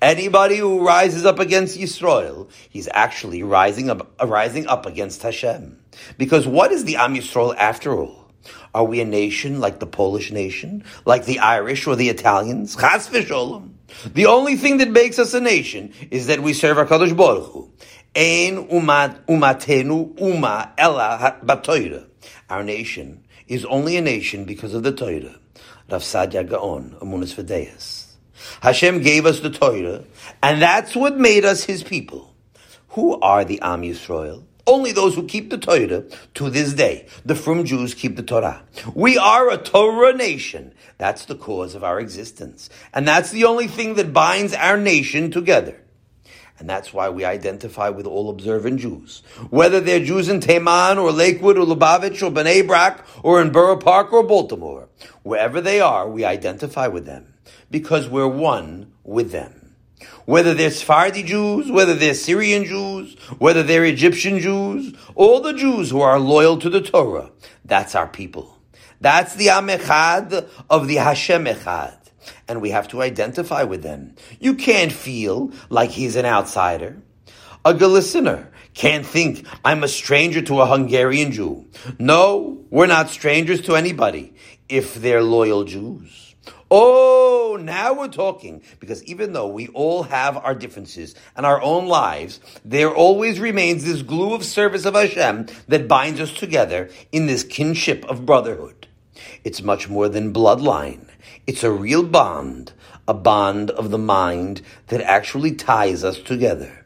Anybody 0.00 0.56
who 0.56 0.84
rises 0.84 1.24
up 1.24 1.38
against 1.38 1.78
Yisrael, 1.78 2.50
he's 2.68 2.88
actually 2.92 3.44
rising 3.44 3.88
up, 3.88 4.12
uh, 4.20 4.26
rising 4.26 4.66
up 4.66 4.84
against 4.84 5.22
Hashem. 5.22 5.78
Because 6.18 6.44
what 6.44 6.72
is 6.72 6.84
the 6.84 6.96
Am 6.96 7.14
Yisrael 7.14 7.54
after 7.56 7.94
all? 7.94 8.22
Are 8.74 8.84
we 8.84 9.00
a 9.00 9.04
nation 9.04 9.60
like 9.60 9.78
the 9.78 9.86
Polish 9.86 10.32
nation, 10.32 10.84
like 11.04 11.26
the 11.26 11.38
Irish 11.38 11.86
or 11.86 11.94
the 11.94 12.08
Italians? 12.08 12.74
Chas 12.74 13.08
v'sholom. 13.08 13.74
The 14.06 14.26
only 14.26 14.56
thing 14.56 14.78
that 14.78 14.90
makes 14.90 15.20
us 15.20 15.34
a 15.34 15.40
nation 15.40 15.92
is 16.10 16.26
that 16.26 16.40
we 16.40 16.52
serve 16.52 16.78
our 16.78 16.86
Hakadosh 16.86 17.16
Baruch 17.16 17.52
Hu. 17.52 17.70
Ein 18.14 18.68
umat 18.68 19.24
umatenu 19.26 20.14
uma 20.20 20.72
ella 20.76 21.38
batoira. 21.42 22.04
Our 22.50 22.62
nation 22.62 23.24
is 23.48 23.64
only 23.64 23.96
a 23.96 24.02
nation 24.02 24.44
because 24.44 24.74
of 24.74 24.82
the 24.82 24.92
Torah. 24.92 25.38
Rav 25.90 26.02
Saadia 26.02 26.46
Gaon, 26.46 26.96
Emunos 27.00 27.34
V'deos. 27.34 28.12
Hashem 28.60 29.00
gave 29.00 29.24
us 29.24 29.40
the 29.40 29.50
Torah, 29.50 30.04
and 30.42 30.60
that's 30.60 30.94
what 30.94 31.16
made 31.18 31.46
us 31.46 31.64
His 31.64 31.82
people. 31.82 32.34
Who 32.90 33.18
are 33.20 33.44
the 33.44 33.60
Am 33.62 33.80
Yisrael? 33.80 34.44
Only 34.66 34.92
those 34.92 35.14
who 35.14 35.26
keep 35.26 35.50
the 35.50 35.58
Torah 35.58 36.04
to 36.34 36.50
this 36.50 36.74
day. 36.74 37.06
The 37.24 37.34
Frum 37.34 37.64
Jews 37.64 37.94
keep 37.94 38.16
the 38.16 38.22
Torah. 38.22 38.62
We 38.94 39.18
are 39.18 39.50
a 39.50 39.56
Torah 39.56 40.12
nation. 40.12 40.74
That's 40.98 41.24
the 41.24 41.34
cause 41.34 41.74
of 41.74 41.82
our 41.82 41.98
existence. 41.98 42.70
And 42.92 43.08
that's 43.08 43.30
the 43.30 43.44
only 43.44 43.66
thing 43.66 43.94
that 43.94 44.12
binds 44.12 44.54
our 44.54 44.76
nation 44.76 45.30
together. 45.30 45.81
And 46.62 46.70
that's 46.70 46.94
why 46.94 47.08
we 47.08 47.24
identify 47.24 47.88
with 47.88 48.06
all 48.06 48.30
observant 48.30 48.78
Jews. 48.78 49.24
Whether 49.50 49.80
they're 49.80 49.98
Jews 49.98 50.28
in 50.28 50.38
Teman 50.38 50.96
or 50.96 51.10
Lakewood 51.10 51.58
or 51.58 51.66
Lubavitch 51.66 52.22
or 52.22 52.30
Bnei 52.30 52.64
Brak 52.64 53.04
or 53.24 53.42
in 53.42 53.50
Borough 53.50 53.76
Park 53.76 54.12
or 54.12 54.22
Baltimore. 54.22 54.88
Wherever 55.24 55.60
they 55.60 55.80
are, 55.80 56.08
we 56.08 56.24
identify 56.24 56.86
with 56.86 57.04
them 57.04 57.34
because 57.68 58.08
we're 58.08 58.28
one 58.28 58.92
with 59.02 59.32
them. 59.32 59.74
Whether 60.24 60.54
they're 60.54 60.70
Sephardi 60.70 61.24
Jews, 61.24 61.68
whether 61.68 61.96
they're 61.96 62.14
Syrian 62.14 62.64
Jews, 62.64 63.18
whether 63.40 63.64
they're 63.64 63.84
Egyptian 63.84 64.38
Jews, 64.38 64.94
all 65.16 65.40
the 65.40 65.54
Jews 65.54 65.90
who 65.90 66.00
are 66.00 66.20
loyal 66.20 66.58
to 66.58 66.70
the 66.70 66.80
Torah, 66.80 67.32
that's 67.64 67.96
our 67.96 68.06
people. 68.06 68.56
That's 69.00 69.34
the 69.34 69.48
Am 69.48 69.66
Echad 69.66 70.48
of 70.70 70.86
the 70.86 70.94
Hashem 70.94 71.44
Echad 71.44 72.01
and 72.48 72.60
we 72.60 72.70
have 72.70 72.88
to 72.88 73.02
identify 73.02 73.62
with 73.62 73.82
them. 73.82 74.14
You 74.40 74.54
can't 74.54 74.92
feel 74.92 75.52
like 75.70 75.90
he's 75.90 76.16
an 76.16 76.26
outsider. 76.26 76.96
A 77.64 77.72
listener 77.72 78.50
can't 78.74 79.06
think 79.06 79.46
I'm 79.64 79.84
a 79.84 79.88
stranger 79.88 80.42
to 80.42 80.60
a 80.60 80.66
Hungarian 80.66 81.32
Jew. 81.32 81.66
No, 81.98 82.64
we're 82.70 82.86
not 82.86 83.10
strangers 83.10 83.60
to 83.62 83.76
anybody 83.76 84.34
if 84.68 84.94
they're 84.94 85.22
loyal 85.22 85.64
Jews. 85.64 86.34
Oh, 86.74 87.58
now 87.60 87.92
we're 87.92 88.08
talking. 88.08 88.62
Because 88.80 89.04
even 89.04 89.34
though 89.34 89.48
we 89.48 89.68
all 89.68 90.04
have 90.04 90.38
our 90.38 90.54
differences 90.54 91.14
and 91.36 91.44
our 91.44 91.60
own 91.60 91.86
lives, 91.86 92.40
there 92.64 92.90
always 92.90 93.38
remains 93.38 93.84
this 93.84 94.00
glue 94.00 94.34
of 94.34 94.42
service 94.42 94.86
of 94.86 94.94
Hashem 94.94 95.48
that 95.68 95.86
binds 95.86 96.18
us 96.18 96.32
together 96.32 96.88
in 97.12 97.26
this 97.26 97.44
kinship 97.44 98.06
of 98.06 98.24
brotherhood. 98.24 98.88
It's 99.44 99.62
much 99.62 99.88
more 99.90 100.08
than 100.08 100.32
bloodline. 100.32 101.08
It's 101.46 101.64
a 101.64 101.70
real 101.70 102.02
bond, 102.02 102.72
a 103.08 103.14
bond 103.14 103.70
of 103.70 103.90
the 103.90 103.98
mind 103.98 104.62
that 104.88 105.00
actually 105.00 105.52
ties 105.52 106.04
us 106.04 106.18
together. 106.18 106.84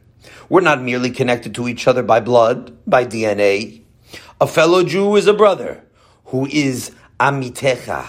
We're 0.49 0.61
not 0.61 0.83
merely 0.83 1.11
connected 1.11 1.55
to 1.57 1.69
each 1.69 1.87
other 1.87 2.02
by 2.02 2.21
blood, 2.21 2.76
by 2.87 3.05
DNA. 3.05 3.83
A 4.40 4.47
fellow 4.47 4.85
Jew 4.85 5.16
is 5.16 5.26
a 5.26 5.35
brother 5.35 5.83
who 6.26 6.47
is 6.47 6.93
amitecha. 7.19 8.07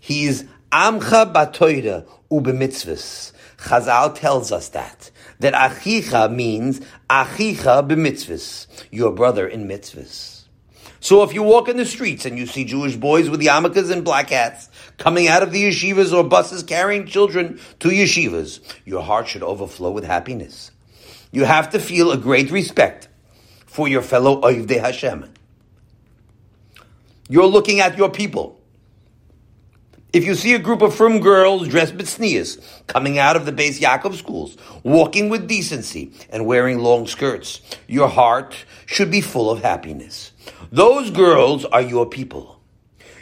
He 0.00 0.24
is 0.24 0.44
amcha 0.72 1.32
batoida 1.32 2.06
ubemitzvus. 2.30 3.32
Chazal 3.58 4.14
tells 4.14 4.52
us 4.52 4.68
that. 4.70 5.10
That 5.40 5.54
achicha 5.54 6.32
means 6.32 6.80
achicha 7.08 7.86
b'mitzvahs, 7.86 8.66
your 8.90 9.12
brother 9.12 9.46
in 9.46 9.66
mitzvahs. 9.66 10.39
So 11.00 11.22
if 11.22 11.32
you 11.32 11.42
walk 11.42 11.68
in 11.68 11.78
the 11.78 11.86
streets 11.86 12.26
and 12.26 12.38
you 12.38 12.46
see 12.46 12.64
Jewish 12.64 12.94
boys 12.94 13.30
with 13.30 13.40
yarmulkes 13.40 13.90
and 13.90 14.04
black 14.04 14.28
hats 14.28 14.68
coming 14.98 15.28
out 15.28 15.42
of 15.42 15.50
the 15.50 15.64
yeshivas 15.64 16.12
or 16.12 16.22
buses 16.22 16.62
carrying 16.62 17.06
children 17.06 17.58
to 17.80 17.88
yeshivas, 17.88 18.60
your 18.84 19.02
heart 19.02 19.26
should 19.26 19.42
overflow 19.42 19.90
with 19.90 20.04
happiness. 20.04 20.70
You 21.32 21.44
have 21.44 21.70
to 21.70 21.78
feel 21.78 22.12
a 22.12 22.18
great 22.18 22.50
respect 22.50 23.08
for 23.64 23.88
your 23.88 24.02
fellow 24.02 24.42
Oivdei 24.42 24.80
Hashem. 24.80 25.32
You're 27.30 27.46
looking 27.46 27.80
at 27.80 27.96
your 27.96 28.10
people. 28.10 28.59
If 30.12 30.24
you 30.24 30.34
see 30.34 30.54
a 30.54 30.58
group 30.58 30.82
of 30.82 30.92
frum 30.92 31.20
girls 31.20 31.68
dressed 31.68 31.96
bitsnias 31.96 32.60
coming 32.88 33.20
out 33.20 33.36
of 33.36 33.46
the 33.46 33.52
Beis 33.52 33.78
Yaakov 33.78 34.14
schools, 34.14 34.56
walking 34.82 35.28
with 35.28 35.46
decency 35.46 36.10
and 36.30 36.46
wearing 36.46 36.80
long 36.80 37.06
skirts, 37.06 37.60
your 37.86 38.08
heart 38.08 38.56
should 38.86 39.08
be 39.12 39.20
full 39.20 39.48
of 39.48 39.62
happiness. 39.62 40.32
Those 40.72 41.12
girls 41.12 41.64
are 41.64 41.80
your 41.80 42.06
people. 42.06 42.60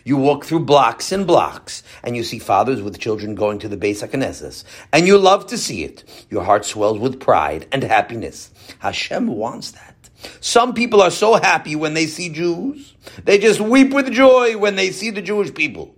You 0.02 0.16
walk 0.16 0.46
through 0.46 0.64
blocks 0.64 1.12
and 1.12 1.26
blocks, 1.26 1.82
and 2.02 2.16
you 2.16 2.24
see 2.24 2.38
fathers 2.38 2.80
with 2.80 2.98
children 2.98 3.34
going 3.34 3.58
to 3.58 3.68
the 3.68 3.76
Beis 3.76 4.02
HaKnesses, 4.02 4.64
and 4.90 5.06
you 5.06 5.18
love 5.18 5.46
to 5.48 5.58
see 5.58 5.84
it. 5.84 6.26
Your 6.30 6.44
heart 6.44 6.64
swells 6.64 6.98
with 6.98 7.20
pride 7.20 7.66
and 7.70 7.82
happiness. 7.82 8.50
Hashem 8.78 9.26
wants 9.26 9.72
that. 9.72 10.08
Some 10.40 10.72
people 10.72 11.02
are 11.02 11.10
so 11.10 11.34
happy 11.34 11.76
when 11.76 11.92
they 11.92 12.06
see 12.06 12.30
Jews. 12.30 12.94
They 13.24 13.36
just 13.36 13.60
weep 13.60 13.92
with 13.92 14.10
joy 14.10 14.56
when 14.56 14.76
they 14.76 14.90
see 14.90 15.10
the 15.10 15.20
Jewish 15.20 15.52
people. 15.52 15.94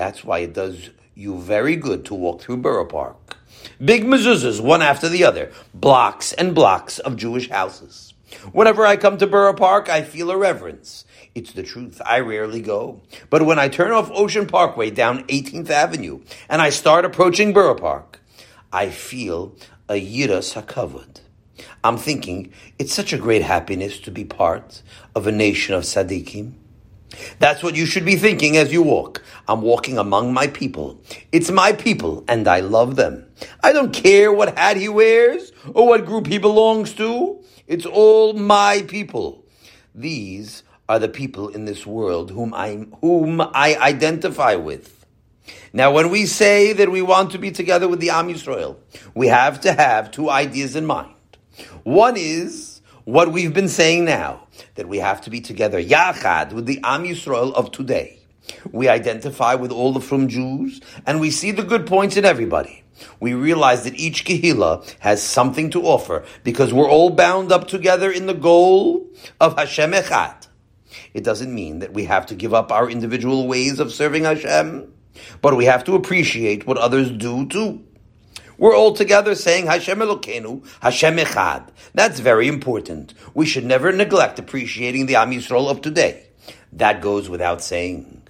That's 0.00 0.24
why 0.24 0.38
it 0.38 0.54
does 0.54 0.88
you 1.14 1.38
very 1.38 1.76
good 1.76 2.06
to 2.06 2.14
walk 2.14 2.40
through 2.40 2.56
Borough 2.56 2.86
Park. 2.86 3.36
Big 3.84 4.02
mezuzahs, 4.02 4.58
one 4.58 4.80
after 4.80 5.10
the 5.10 5.24
other, 5.24 5.52
blocks 5.74 6.32
and 6.32 6.54
blocks 6.54 6.98
of 7.00 7.18
Jewish 7.18 7.50
houses. 7.50 8.14
Whenever 8.50 8.86
I 8.86 8.96
come 8.96 9.18
to 9.18 9.26
Borough 9.26 9.52
Park, 9.52 9.90
I 9.90 10.00
feel 10.00 10.30
a 10.30 10.38
reverence. 10.38 11.04
It's 11.34 11.52
the 11.52 11.62
truth. 11.62 12.00
I 12.06 12.20
rarely 12.20 12.62
go. 12.62 13.02
But 13.28 13.44
when 13.44 13.58
I 13.58 13.68
turn 13.68 13.90
off 13.90 14.10
Ocean 14.10 14.46
Parkway 14.46 14.88
down 14.88 15.24
18th 15.24 15.68
Avenue 15.68 16.22
and 16.48 16.62
I 16.62 16.70
start 16.70 17.04
approaching 17.04 17.52
Borough 17.52 17.74
Park, 17.74 18.22
I 18.72 18.88
feel 18.88 19.54
a 19.86 20.00
yiras 20.00 20.54
hakavod. 20.54 21.20
I'm 21.84 21.98
thinking 21.98 22.54
it's 22.78 22.94
such 22.94 23.12
a 23.12 23.18
great 23.18 23.42
happiness 23.42 23.98
to 24.00 24.10
be 24.10 24.24
part 24.24 24.82
of 25.14 25.26
a 25.26 25.32
nation 25.32 25.74
of 25.74 25.82
tzaddikim. 25.82 26.54
That's 27.38 27.62
what 27.62 27.74
you 27.74 27.86
should 27.86 28.04
be 28.04 28.16
thinking 28.16 28.56
as 28.56 28.72
you 28.72 28.82
walk. 28.82 29.22
I'm 29.48 29.62
walking 29.62 29.98
among 29.98 30.32
my 30.32 30.46
people. 30.46 31.00
It's 31.32 31.50
my 31.50 31.72
people, 31.72 32.24
and 32.28 32.46
I 32.46 32.60
love 32.60 32.96
them. 32.96 33.26
I 33.62 33.72
don't 33.72 33.92
care 33.92 34.32
what 34.32 34.56
hat 34.56 34.76
he 34.76 34.88
wears 34.88 35.52
or 35.74 35.88
what 35.88 36.06
group 36.06 36.26
he 36.26 36.38
belongs 36.38 36.92
to. 36.94 37.42
It's 37.66 37.86
all 37.86 38.32
my 38.32 38.84
people. 38.88 39.44
These 39.94 40.62
are 40.88 40.98
the 40.98 41.08
people 41.08 41.48
in 41.48 41.64
this 41.64 41.86
world 41.86 42.30
whom 42.30 42.54
I, 42.54 42.86
whom 43.00 43.40
I 43.40 43.76
identify 43.80 44.54
with. 44.54 45.04
Now, 45.72 45.92
when 45.92 46.10
we 46.10 46.26
say 46.26 46.72
that 46.72 46.90
we 46.90 47.02
want 47.02 47.32
to 47.32 47.38
be 47.38 47.50
together 47.50 47.88
with 47.88 48.00
the 48.00 48.10
Am 48.10 48.28
Yisrael, 48.28 48.76
we 49.14 49.28
have 49.28 49.60
to 49.62 49.72
have 49.72 50.10
two 50.10 50.28
ideas 50.28 50.76
in 50.76 50.86
mind. 50.86 51.14
One 51.82 52.16
is 52.16 52.69
what 53.04 53.32
we've 53.32 53.54
been 53.54 53.68
saying 53.68 54.04
now, 54.04 54.46
that 54.74 54.88
we 54.88 54.98
have 54.98 55.20
to 55.22 55.30
be 55.30 55.40
together, 55.40 55.82
Yachad, 55.82 56.52
with 56.52 56.66
the 56.66 56.80
Am 56.84 57.04
Yisrael 57.04 57.52
of 57.54 57.70
today. 57.70 58.18
We 58.72 58.88
identify 58.88 59.54
with 59.54 59.70
all 59.70 59.92
the 59.92 60.00
frum 60.00 60.28
Jews, 60.28 60.80
and 61.06 61.20
we 61.20 61.30
see 61.30 61.50
the 61.50 61.62
good 61.62 61.86
points 61.86 62.16
in 62.16 62.24
everybody. 62.24 62.82
We 63.18 63.34
realize 63.34 63.84
that 63.84 63.98
each 63.98 64.24
Kehillah 64.24 64.96
has 64.98 65.22
something 65.22 65.70
to 65.70 65.82
offer, 65.82 66.24
because 66.44 66.72
we're 66.72 66.90
all 66.90 67.10
bound 67.10 67.52
up 67.52 67.68
together 67.68 68.10
in 68.10 68.26
the 68.26 68.34
goal 68.34 69.08
of 69.40 69.56
Hashem 69.56 69.92
Echad. 69.92 70.48
It 71.14 71.24
doesn't 71.24 71.54
mean 71.54 71.78
that 71.78 71.92
we 71.92 72.04
have 72.04 72.26
to 72.26 72.34
give 72.34 72.52
up 72.52 72.72
our 72.72 72.90
individual 72.90 73.46
ways 73.46 73.80
of 73.80 73.92
serving 73.92 74.24
Hashem, 74.24 74.92
but 75.40 75.56
we 75.56 75.64
have 75.64 75.84
to 75.84 75.94
appreciate 75.94 76.66
what 76.66 76.78
others 76.78 77.10
do 77.10 77.46
too. 77.46 77.84
We're 78.60 78.76
all 78.76 78.92
together 78.92 79.34
saying 79.36 79.68
Hashem 79.68 80.00
Elokeinu, 80.00 80.62
Hashem 80.82 81.16
Echad. 81.16 81.70
That's 81.94 82.20
very 82.20 82.46
important. 82.46 83.14
We 83.32 83.46
should 83.46 83.64
never 83.64 83.90
neglect 83.90 84.38
appreciating 84.38 85.06
the 85.06 85.16
Am 85.16 85.30
Yisrael 85.30 85.70
of 85.70 85.80
today. 85.80 86.26
That 86.74 87.00
goes 87.00 87.30
without 87.30 87.62
saying. 87.62 88.20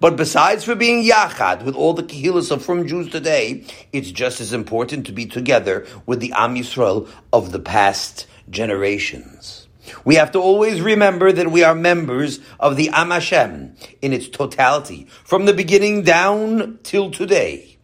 But 0.00 0.16
besides 0.16 0.64
for 0.64 0.74
being 0.74 1.04
Yachad 1.04 1.64
with 1.64 1.74
all 1.74 1.92
the 1.92 2.02
Kehillas 2.02 2.50
of 2.50 2.64
frum 2.64 2.86
Jews 2.86 3.10
today, 3.10 3.66
it's 3.92 4.10
just 4.10 4.40
as 4.40 4.54
important 4.54 5.04
to 5.04 5.12
be 5.12 5.26
together 5.26 5.86
with 6.06 6.20
the 6.20 6.32
Am 6.34 6.54
Yisrael 6.54 7.06
of 7.30 7.52
the 7.52 7.60
past 7.60 8.26
generations. 8.48 9.68
We 10.02 10.14
have 10.14 10.32
to 10.32 10.38
always 10.38 10.80
remember 10.80 11.30
that 11.30 11.50
we 11.50 11.62
are 11.62 11.74
members 11.74 12.40
of 12.58 12.76
the 12.76 12.88
Am 12.94 13.10
Hashem 13.10 13.76
in 14.00 14.14
its 14.14 14.30
totality, 14.30 15.08
from 15.24 15.44
the 15.44 15.52
beginning 15.52 16.04
down 16.04 16.78
till 16.84 17.10
today. 17.10 17.77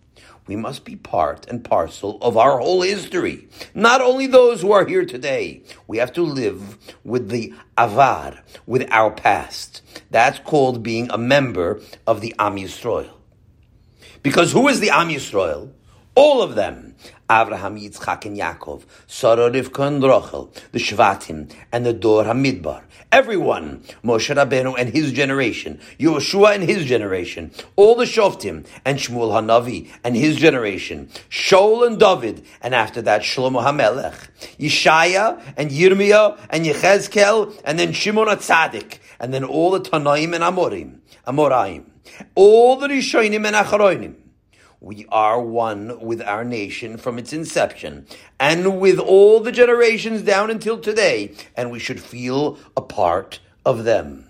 We 0.47 0.57
must 0.57 0.85
be 0.85 0.97
part 0.97 1.47
and 1.49 1.65
parcel 1.65 2.19
of 2.21 2.37
our 2.37 2.59
whole 2.59 2.83
history. 2.83 3.49
Not 3.75 4.03
only 4.03 4.27
those 4.27 4.61
who 4.61 4.73
are 4.73 4.87
here 4.87 5.07
today. 5.07 5.63
We 5.87 5.97
have 5.99 6.13
to 6.15 6.23
live 6.23 6.77
with 7.03 7.31
the 7.31 7.55
avar, 7.79 8.41
with 8.67 8.87
our 8.91 9.11
past. 9.11 9.81
That's 10.11 10.39
called 10.41 10.83
being 10.83 11.11
a 11.11 11.19
member 11.19 11.81
of 12.07 12.21
the 12.21 12.35
Am 12.39 12.57
Yisrael. 12.57 13.09
Because 14.23 14.53
who 14.53 14.69
is 14.69 14.81
the 14.81 14.91
Am 14.91 15.09
Yisrael? 15.09 15.71
All 16.15 16.43
of 16.43 16.55
them. 16.55 16.95
Avraham, 17.29 17.81
Yitzchak, 17.81 18.27
and 18.27 18.37
Yaakov, 18.37 18.83
Sarah, 19.07 19.51
Rivka, 19.51 19.87
and 19.87 20.03
Rachel, 20.03 20.53
the 20.73 20.79
Shvatim, 20.79 21.51
and 21.73 21.87
the 21.87 21.93
Dor 21.93 22.25
Hamidbar. 22.25 22.83
Everyone, 23.11 23.83
Moshe 24.05 24.35
Rabbeinu 24.35 24.75
and 24.79 24.91
his 24.91 25.13
generation, 25.13 25.81
Yeshua 25.99 26.55
and 26.55 26.65
his 26.65 26.85
generation, 26.85 27.53
all 27.77 27.95
the 27.95 28.05
Shoftim, 28.05 28.67
and 28.85 28.99
Shmuel 28.99 29.31
Hanavi 29.31 29.89
and 30.03 30.17
his 30.17 30.37
generation, 30.37 31.09
Shaul 31.31 31.87
and 31.87 31.99
David, 31.99 32.45
and 32.61 32.75
after 32.75 33.01
that 33.03 33.23
Shlomo 33.23 33.63
HaMelech, 33.65 34.29
Yeshaya 34.59 35.41
and 35.57 35.71
Yirmiyah 35.71 36.39
and 36.51 36.67
Yechezkel, 36.67 37.61
and 37.65 37.79
then 37.79 37.93
Shimon 37.93 38.27
Atzadik, 38.27 38.99
and 39.21 39.33
then 39.33 39.45
all 39.45 39.71
the 39.71 39.81
Tanaim 39.81 40.35
and 40.35 40.45
Amorim, 40.45 40.99
Amoraim, 41.27 41.85
all 42.35 42.77
the 42.77 42.89
Rishonim 42.89 43.47
and 43.47 43.57
Acharonim, 43.57 44.17
we 44.85 45.07
are 45.09 45.41
one 45.41 45.99
with 45.99 46.21
our 46.21 46.45
nation 46.45 46.99
from 46.99 47.19
its 47.19 47.33
inception 47.33 48.07
and 48.39 48.79
with 48.79 48.99
all 48.99 49.41
the 49.41 49.51
generations 49.51 50.21
down 50.21 50.51
until 50.51 50.79
today, 50.79 51.35
and 51.57 51.71
we 51.71 51.79
should 51.79 51.99
feel 51.99 52.59
a 52.77 52.83
part 52.83 53.41
of 53.65 53.85
them. 53.85 54.29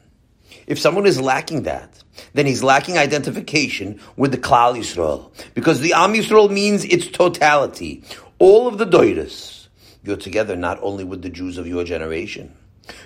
If 0.68 0.78
someone 0.78 1.06
is 1.06 1.20
lacking 1.20 1.64
that, 1.64 2.04
then 2.34 2.46
he's 2.46 2.62
lacking 2.62 2.96
identification 2.96 3.98
with 4.16 4.30
the 4.30 4.38
Klal 4.38 4.78
Yisrael, 4.78 5.32
because 5.54 5.80
the 5.80 5.92
Am 5.92 6.12
Yisrael 6.12 6.48
means 6.48 6.84
its 6.84 7.08
totality. 7.08 8.04
All 8.38 8.68
of 8.68 8.78
the 8.78 8.86
Doiris, 8.86 9.66
you're 10.04 10.16
together 10.16 10.54
not 10.54 10.78
only 10.82 11.02
with 11.02 11.22
the 11.22 11.30
Jews 11.30 11.58
of 11.58 11.66
your 11.66 11.82
generation, 11.82 12.54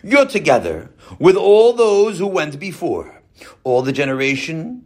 you're 0.02 0.26
together 0.26 0.90
with 1.18 1.37
all 1.37 1.72
those 1.72 2.18
who 2.18 2.26
went 2.26 2.61
before, 2.61 3.22
all 3.64 3.80
the 3.80 3.92
generation 3.92 4.84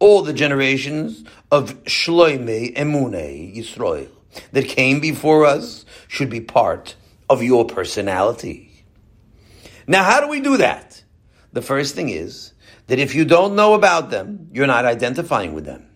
all 0.00 0.22
the 0.22 0.32
generations 0.32 1.22
of 1.52 1.84
Shloime 1.84 2.74
Emune 2.74 3.56
Yisrael 3.56 4.08
that 4.52 4.66
came 4.66 4.98
before 4.98 5.46
us 5.46 5.84
should 6.08 6.30
be 6.30 6.40
part 6.40 6.96
of 7.28 7.42
your 7.42 7.64
personality. 7.64 8.84
Now, 9.86 10.02
how 10.02 10.20
do 10.20 10.28
we 10.28 10.40
do 10.40 10.56
that? 10.56 11.02
The 11.52 11.62
first 11.62 11.94
thing 11.94 12.08
is 12.08 12.52
that 12.88 12.98
if 12.98 13.14
you 13.14 13.24
don't 13.24 13.54
know 13.54 13.74
about 13.74 14.10
them, 14.10 14.48
you're 14.52 14.66
not 14.66 14.84
identifying 14.84 15.52
with 15.52 15.64
them. 15.64 15.86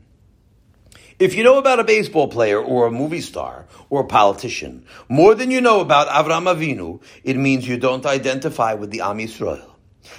If 1.19 1.35
you 1.35 1.45
know 1.45 1.59
about 1.59 1.79
a 1.79 1.85
baseball 1.85 2.29
player 2.29 2.61
or 2.61 2.87
a 2.87 2.91
movie 2.91 3.21
star 3.21 3.67
or 3.89 4.01
a 4.01 4.07
politician 4.07 4.85
more 5.09 5.35
than 5.35 5.51
you 5.51 5.61
know 5.61 5.81
about 5.81 6.09
Avram 6.09 6.53
Avinu, 6.53 7.01
it 7.23 7.37
means 7.37 7.69
you 7.69 7.77
don't 7.77 8.05
identify 8.05 8.75
with 8.75 8.91
the 8.91 9.01
Am 9.01 9.19
Yisrael. 9.19 9.71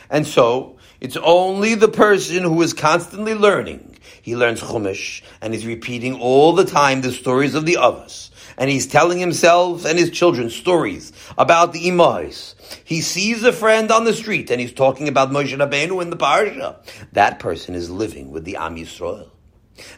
And 0.10 0.26
so, 0.26 0.75
it's 1.01 1.17
only 1.17 1.75
the 1.75 1.88
person 1.88 2.43
who 2.43 2.62
is 2.62 2.73
constantly 2.73 3.34
learning. 3.34 3.97
He 4.21 4.36
learns 4.36 4.62
Chumash, 4.62 5.21
and 5.41 5.53
he's 5.53 5.65
repeating 5.65 6.19
all 6.19 6.53
the 6.53 6.65
time 6.65 7.01
the 7.01 7.12
stories 7.12 7.53
of 7.53 7.65
the 7.65 7.77
others. 7.77 8.31
And 8.58 8.69
he's 8.69 8.88
telling 8.88 9.19
himself 9.19 9.86
and 9.86 9.99
his 9.99 10.10
children 10.10 10.49
stories 10.49 11.12
about 11.38 11.73
the 11.73 11.88
Imais. 11.88 12.55
He 12.84 13.01
sees 13.01 13.43
a 13.43 13.51
friend 13.51 13.91
on 13.91 14.05
the 14.05 14.13
street, 14.13 14.49
and 14.49 14.62
he's 14.62 14.73
talking 14.73 15.08
about 15.08 15.31
Moshe 15.31 15.55
Rabbeinu 15.55 16.01
in 16.01 16.10
the 16.10 16.17
Parsha. 16.17 16.77
That 17.12 17.39
person 17.39 17.75
is 17.75 17.89
living 17.89 18.31
with 18.31 18.45
the 18.45 18.55
Am 18.55 18.77
Yisrael. 18.77 19.29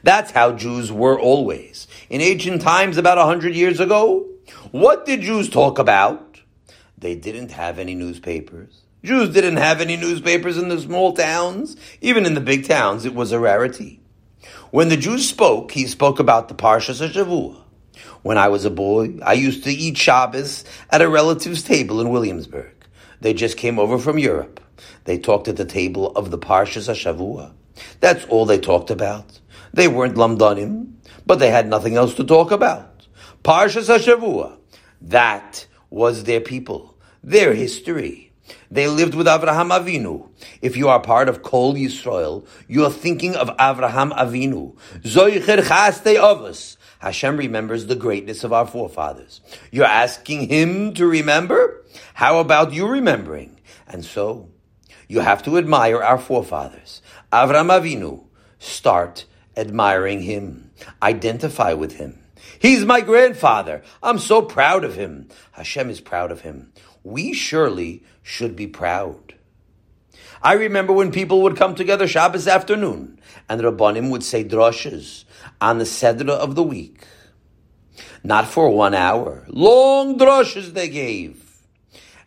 That's 0.04 0.32
how 0.32 0.54
Jews 0.54 0.92
were 0.92 1.20
always. 1.20 1.88
In 2.10 2.20
ancient 2.20 2.62
times, 2.62 2.98
about 2.98 3.20
a 3.20 3.26
hundred 3.26 3.56
years 3.56 3.80
ago, 3.80 4.28
what 4.72 5.06
did 5.06 5.22
Jews 5.22 5.50
talk 5.50 5.78
about? 5.78 6.40
They 6.98 7.16
didn't 7.16 7.52
have 7.52 7.78
any 7.78 7.94
newspapers. 7.94 8.82
Jews 9.04 9.30
didn't 9.30 9.58
have 9.58 9.80
any 9.80 9.96
newspapers 9.96 10.58
in 10.58 10.70
the 10.70 10.80
small 10.80 11.14
towns. 11.14 11.76
Even 12.02 12.26
in 12.26 12.34
the 12.34 12.42
big 12.42 12.68
towns, 12.68 13.06
it 13.06 13.14
was 13.14 13.32
a 13.32 13.40
rarity. 13.40 14.02
When 14.72 14.90
the 14.90 14.98
Jews 14.98 15.30
spoke, 15.30 15.72
he 15.72 15.86
spoke 15.86 16.20
about 16.20 16.50
the 16.50 16.56
Parshas 16.56 17.06
Shavua. 17.08 17.62
When 18.24 18.38
I 18.38 18.48
was 18.50 18.66
a 18.66 18.70
boy, 18.70 19.18
I 19.24 19.34
used 19.34 19.64
to 19.64 19.72
eat 19.72 19.98
Shabbos 19.98 20.66
at 20.90 21.02
a 21.02 21.10
relative's 21.10 21.64
table 21.64 22.02
in 22.02 22.10
Williamsburg. 22.10 22.74
They 23.22 23.34
just 23.34 23.56
came 23.58 23.80
over 23.80 23.98
from 23.98 24.20
Europe. 24.20 24.60
They 25.06 25.18
talked 25.18 25.48
at 25.48 25.58
the 25.58 25.66
table 25.66 26.12
of 26.12 26.32
the 26.32 26.38
Parshas 26.38 26.90
Shavua. 26.94 27.54
That's 28.00 28.26
all 28.26 28.46
they 28.46 28.60
talked 28.60 28.92
about. 28.92 29.40
They 29.74 29.88
weren't 29.88 30.16
lamdanim, 30.16 30.94
but 31.26 31.40
they 31.40 31.50
had 31.50 31.68
nothing 31.68 31.96
else 31.96 32.16
to 32.16 32.24
talk 32.24 32.52
about. 32.52 33.08
Parshas 33.44 33.90
Shavua. 34.00 34.58
That 35.02 35.68
was 35.90 36.24
their 36.24 36.42
people, 36.42 36.98
their 37.24 37.54
history. 37.54 38.27
They 38.70 38.88
lived 38.88 39.16
with 39.16 39.28
Avraham 39.28 39.70
Avinu. 39.78 40.30
If 40.62 40.78
you 40.78 40.90
are 40.90 41.00
part 41.00 41.30
of 41.30 41.44
Kol 41.44 41.76
Yisrael, 41.76 42.46
you 42.68 42.86
are 42.86 42.92
thinking 42.92 43.36
of 43.36 43.50
Avraham 43.58 44.16
Avinu. 44.16 44.76
Zoicher 45.02 45.62
chasdei 45.64 46.16
ovus. 46.16 46.78
Hashem 47.00 47.38
remembers 47.38 47.86
the 47.86 47.96
greatness 47.96 48.44
of 48.44 48.52
our 48.52 48.66
forefathers. 48.66 49.42
You're 49.72 49.86
asking 49.86 50.50
Him 50.50 50.94
to 50.96 51.06
remember? 51.06 51.86
How 52.14 52.40
about 52.40 52.74
you 52.74 52.88
remembering? 52.88 53.60
And 53.88 54.04
so, 54.04 54.50
you 55.08 55.22
have 55.22 55.44
to 55.44 55.58
admire 55.58 56.04
our 56.04 56.18
forefathers. 56.18 57.02
Avraham 57.32 57.70
Avinu, 57.70 58.24
start 58.60 59.26
admiring 59.58 60.22
him. 60.22 60.72
Identify 61.02 61.74
with 61.74 61.98
him. 61.98 62.20
He's 62.60 62.86
my 62.86 63.02
grandfather. 63.02 63.84
I'm 64.02 64.20
so 64.20 64.42
proud 64.42 64.84
of 64.84 64.96
him. 64.96 65.30
Hashem 65.52 65.90
is 65.90 66.00
proud 66.00 66.32
of 66.32 66.42
him. 66.42 66.72
We 67.08 67.32
surely 67.32 68.04
should 68.22 68.58
be 68.58 68.68
proud. 68.68 69.36
I 70.42 70.54
remember 70.54 70.92
when 70.92 71.14
people 71.14 71.42
would 71.44 71.56
come 71.56 71.74
together 71.74 72.06
Shabbos 72.06 72.50
afternoon 72.50 73.22
and 73.48 73.62
Rabbanim 73.62 74.12
would 74.12 74.24
say 74.24 74.44
droshes 74.44 75.24
on 75.62 75.78
the 75.78 75.86
Sedra 75.86 76.32
of 76.32 76.56
the 76.56 76.64
week. 76.64 77.06
Not 78.26 78.46
for 78.46 78.70
one 78.72 78.94
hour. 78.94 79.46
Long 79.48 80.20
droshes 80.20 80.74
they 80.74 80.90
gave. 80.90 81.62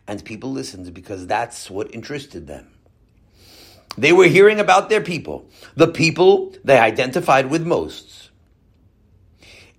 And 0.07 0.25
people 0.25 0.51
listened 0.51 0.91
because 0.95 1.27
that's 1.27 1.69
what 1.69 1.93
interested 1.93 2.47
them. 2.47 2.67
They 3.99 4.11
were 4.11 4.25
hearing 4.25 4.59
about 4.59 4.89
their 4.89 5.01
people, 5.01 5.47
the 5.75 5.89
people 5.89 6.55
they 6.63 6.79
identified 6.79 7.51
with 7.51 7.67
most. 7.67 8.20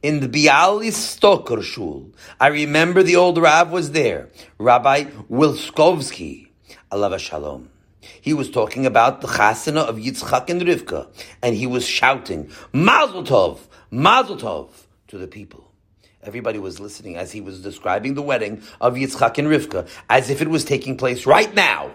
In 0.02 0.18
the 0.18 0.28
Bialystok 0.28 1.62
Shul, 1.62 2.10
I 2.40 2.48
remember 2.48 3.04
the 3.04 3.14
old 3.14 3.38
Rav 3.38 3.70
was 3.70 3.92
there, 3.92 4.30
Rabbi 4.58 5.04
Wilskovsky, 5.30 6.48
Allah 6.90 7.20
Shalom. 7.20 7.70
He 8.20 8.34
was 8.34 8.50
talking 8.50 8.84
about 8.84 9.20
the 9.20 9.28
chasana 9.28 9.86
of 9.86 9.98
Yitzchak 9.98 10.50
and 10.50 10.60
Rivka, 10.62 11.06
and 11.40 11.54
he 11.54 11.68
was 11.68 11.86
shouting, 11.86 12.50
Mazel 12.72 13.22
Tov, 13.22 13.60
Mazel 13.92 14.36
Tov, 14.36 14.70
to 15.06 15.18
the 15.18 15.28
people. 15.28 15.70
Everybody 16.24 16.58
was 16.58 16.80
listening 16.80 17.16
as 17.16 17.30
he 17.30 17.40
was 17.40 17.62
describing 17.62 18.14
the 18.14 18.22
wedding 18.22 18.62
of 18.80 18.94
Yitzchak 18.94 19.38
and 19.38 19.46
Rivka, 19.46 19.88
as 20.10 20.30
if 20.30 20.42
it 20.42 20.48
was 20.48 20.64
taking 20.64 20.96
place 20.96 21.26
right 21.26 21.54
now. 21.54 21.92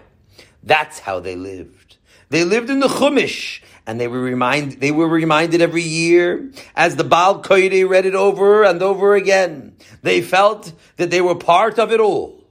That's 0.63 1.00
how 1.00 1.20
they 1.20 1.36
lived. 1.36 1.98
They 2.30 2.46
lived 2.46 2.70
in 2.70 2.80
the 2.80 2.88
Chumash, 2.88 3.62
and 3.88 4.00
they 4.00 4.08
were 4.10 4.19
remind 4.19 4.73
they 4.73 4.91
were 4.91 5.08
reminded 5.08 5.62
every 5.62 5.82
year 5.82 6.52
as 6.76 6.97
the 6.97 7.06
Baal 7.06 7.41
Koide 7.41 7.88
read 7.88 8.06
it 8.06 8.15
over 8.15 8.63
and 8.63 8.84
over 8.84 9.15
again. 9.15 9.78
They 10.04 10.21
felt 10.21 10.73
that 10.97 11.10
they 11.10 11.21
were 11.21 11.36
part 11.36 11.80
of 11.80 11.93
it 11.93 12.02
all. 12.02 12.43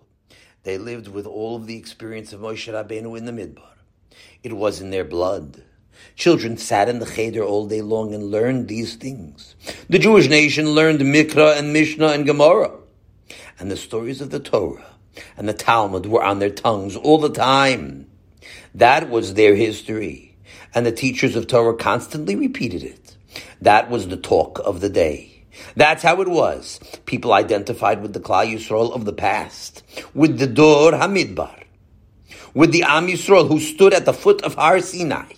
They 0.64 0.78
lived 0.78 1.08
with 1.08 1.26
all 1.26 1.54
of 1.54 1.66
the 1.66 1.76
experience 1.76 2.32
of 2.32 2.40
Moshe 2.40 2.72
Rabbeinu 2.72 3.16
in 3.16 3.26
the 3.26 3.32
Midbar. 3.32 3.76
It 4.42 4.54
was 4.54 4.80
in 4.80 4.90
their 4.90 5.04
blood. 5.04 5.62
Children 6.16 6.56
sat 6.56 6.88
in 6.88 6.98
the 6.98 7.06
cheder 7.06 7.44
all 7.44 7.68
day 7.68 7.82
long 7.82 8.14
and 8.14 8.30
learned 8.30 8.68
these 8.68 8.94
things. 8.96 9.54
The 9.90 9.98
Jewish 9.98 10.28
nation 10.28 10.70
learned 10.70 11.00
Mikra 11.00 11.58
and 11.58 11.72
Mishnah 11.72 12.08
and 12.08 12.24
Gemara. 12.24 12.72
And 13.58 13.70
the 13.70 13.76
stories 13.76 14.20
of 14.22 14.30
the 14.30 14.40
Torah 14.40 14.86
and 15.36 15.48
the 15.48 15.54
Talmud 15.54 16.06
were 16.06 16.24
on 16.24 16.38
their 16.38 16.50
tongues 16.50 16.96
all 16.96 17.18
the 17.18 17.30
time. 17.30 18.10
That 18.74 19.10
was 19.10 19.34
their 19.34 19.54
history. 19.54 20.25
And 20.74 20.84
the 20.86 20.92
teachers 20.92 21.36
of 21.36 21.46
Torah 21.46 21.76
constantly 21.76 22.36
repeated 22.36 22.82
it. 22.82 23.16
That 23.60 23.90
was 23.90 24.08
the 24.08 24.16
talk 24.16 24.60
of 24.64 24.80
the 24.80 24.88
day. 24.88 25.44
That's 25.74 26.02
how 26.02 26.20
it 26.20 26.28
was. 26.28 26.80
People 27.06 27.32
identified 27.32 28.02
with 28.02 28.12
the 28.12 28.20
Klal 28.20 28.52
Yisrael 28.52 28.94
of 28.94 29.04
the 29.04 29.12
past, 29.12 29.82
with 30.14 30.38
the 30.38 30.46
Dor 30.46 30.92
Hamidbar, 30.92 31.64
with 32.54 32.72
the 32.72 32.82
Am 32.82 33.06
Yisrael 33.06 33.48
who 33.48 33.60
stood 33.60 33.94
at 33.94 34.04
the 34.04 34.12
foot 34.12 34.42
of 34.42 34.54
Har 34.54 34.80
Sinai, 34.80 35.32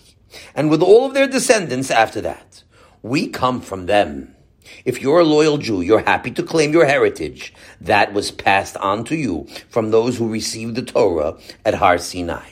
and 0.55 0.69
with 0.69 0.81
all 0.81 1.05
of 1.05 1.13
their 1.13 1.27
descendants 1.27 1.89
after 1.91 2.21
that. 2.21 2.63
We 3.01 3.27
come 3.27 3.61
from 3.61 3.85
them. 3.85 4.35
If 4.85 5.01
you're 5.01 5.21
a 5.21 5.25
loyal 5.25 5.57
Jew, 5.57 5.81
you're 5.81 6.03
happy 6.03 6.31
to 6.31 6.43
claim 6.43 6.73
your 6.73 6.85
heritage. 6.85 7.53
That 7.81 8.13
was 8.13 8.29
passed 8.29 8.77
on 8.77 9.05
to 9.05 9.15
you 9.15 9.47
from 9.69 9.89
those 9.89 10.17
who 10.17 10.29
received 10.29 10.75
the 10.75 10.83
Torah 10.83 11.37
at 11.65 11.75
Har 11.75 11.97
Sinai. 11.97 12.49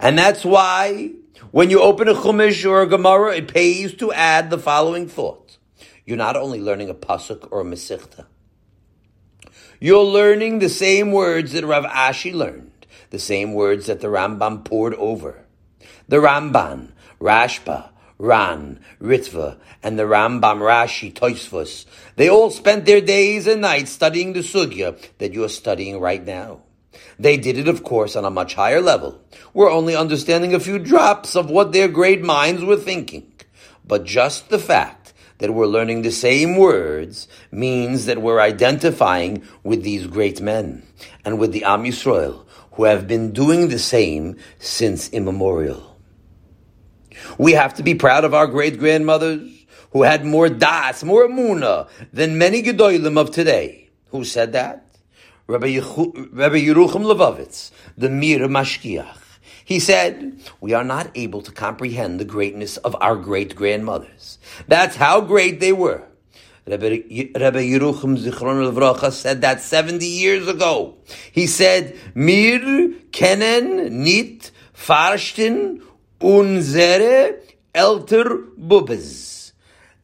And 0.00 0.16
that's 0.16 0.44
why 0.44 1.10
when 1.52 1.70
you 1.70 1.80
open 1.80 2.08
a 2.08 2.14
Chumash 2.14 2.68
or 2.68 2.82
a 2.82 2.86
Gemara, 2.86 3.36
it 3.36 3.48
pays 3.52 3.94
to 3.94 4.12
add 4.12 4.50
the 4.50 4.58
following 4.58 5.06
thought 5.06 5.58
you're 6.04 6.16
not 6.16 6.36
only 6.36 6.60
learning 6.60 6.90
a 6.90 6.94
pasuk 6.94 7.48
or 7.50 7.60
a 7.60 7.64
mesichta. 7.64 8.26
You're 9.78 10.04
learning 10.04 10.58
the 10.58 10.68
same 10.68 11.12
words 11.12 11.52
that 11.52 11.64
Rav 11.64 11.84
Ashi 11.84 12.32
learned, 12.32 12.86
the 13.10 13.18
same 13.18 13.52
words 13.52 13.86
that 13.86 14.00
the 14.00 14.08
Rambam 14.08 14.64
pored 14.64 14.94
over. 14.94 15.44
The 16.08 16.16
Ramban, 16.16 16.92
Rashba, 17.20 17.90
Ran, 18.18 18.80
Ritva, 19.00 19.58
and 19.82 19.98
the 19.98 20.04
Rambam 20.04 20.58
Rashi 20.58 21.12
Toisvus, 21.12 21.86
they 22.16 22.28
all 22.28 22.50
spent 22.50 22.84
their 22.84 23.00
days 23.00 23.46
and 23.46 23.60
nights 23.60 23.90
studying 23.90 24.32
the 24.32 24.40
sugya 24.40 25.00
that 25.18 25.32
you're 25.32 25.48
studying 25.48 26.00
right 26.00 26.24
now. 26.24 26.62
They 27.18 27.36
did 27.36 27.58
it, 27.58 27.68
of 27.68 27.84
course, 27.84 28.16
on 28.16 28.24
a 28.24 28.30
much 28.30 28.54
higher 28.54 28.80
level. 28.80 29.20
We're 29.54 29.70
only 29.70 29.94
understanding 29.94 30.54
a 30.54 30.60
few 30.60 30.78
drops 30.78 31.36
of 31.36 31.50
what 31.50 31.72
their 31.72 31.88
great 31.88 32.22
minds 32.22 32.64
were 32.64 32.76
thinking. 32.76 33.32
But 33.84 34.04
just 34.04 34.48
the 34.48 34.58
fact 34.58 35.12
that 35.38 35.52
we're 35.52 35.66
learning 35.66 36.02
the 36.02 36.12
same 36.12 36.56
words 36.56 37.28
means 37.50 38.06
that 38.06 38.22
we're 38.22 38.40
identifying 38.40 39.42
with 39.64 39.82
these 39.82 40.06
great 40.06 40.40
men 40.40 40.86
and 41.24 41.38
with 41.38 41.52
the 41.52 41.64
Am 41.64 41.84
Yisrael 41.84 42.44
who 42.72 42.84
have 42.84 43.06
been 43.08 43.32
doing 43.32 43.68
the 43.68 43.78
same 43.78 44.36
since 44.58 45.08
immemorial. 45.10 45.98
We 47.38 47.52
have 47.52 47.74
to 47.74 47.82
be 47.82 47.94
proud 47.94 48.24
of 48.24 48.34
our 48.34 48.46
great 48.46 48.78
grandmothers 48.78 49.66
who 49.90 50.02
had 50.02 50.24
more 50.24 50.48
das, 50.48 51.04
more 51.04 51.26
amuna 51.26 51.88
than 52.12 52.38
many 52.38 52.62
gedolim 52.62 53.18
of 53.18 53.30
today. 53.30 53.90
Who 54.10 54.24
said 54.24 54.52
that? 54.52 54.86
Rabbi, 55.46 55.78
Yeru- 55.78 56.28
Rabbi 56.32 56.60
Yerucham 56.60 57.04
Levovitz, 57.04 57.70
the 57.96 58.08
Mir 58.08 58.40
Mashgiach. 58.40 59.18
He 59.64 59.80
said, 59.80 60.40
We 60.60 60.72
are 60.72 60.84
not 60.84 61.10
able 61.14 61.42
to 61.42 61.52
comprehend 61.52 62.20
the 62.20 62.24
greatness 62.24 62.76
of 62.78 62.96
our 63.00 63.16
great 63.16 63.56
grandmothers. 63.56 64.38
That's 64.68 64.96
how 64.96 65.20
great 65.20 65.60
they 65.60 65.72
were. 65.72 66.04
Rabbi, 66.66 67.02
Yerucham 67.08 68.16
Zichron 68.16 68.70
Levracha 68.70 69.10
said 69.10 69.40
that 69.40 69.60
70 69.60 70.06
years 70.06 70.46
ago. 70.46 70.96
He 71.32 71.48
said, 71.48 71.96
Mir 72.14 72.60
kenen 73.10 73.90
nit 73.90 74.52
farshtin 74.74 75.82
unzere 76.20 77.40
elter 77.74 78.46
bubes. 78.56 79.41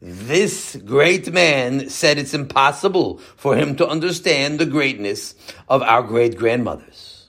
This 0.01 0.77
great 0.77 1.31
man 1.31 1.89
said 1.89 2.17
it's 2.17 2.33
impossible 2.33 3.17
for 3.35 3.55
him 3.55 3.75
to 3.77 3.87
understand 3.87 4.57
the 4.57 4.65
greatness 4.65 5.35
of 5.67 5.81
our 5.81 6.03
great 6.03 6.37
grandmothers. 6.37 7.27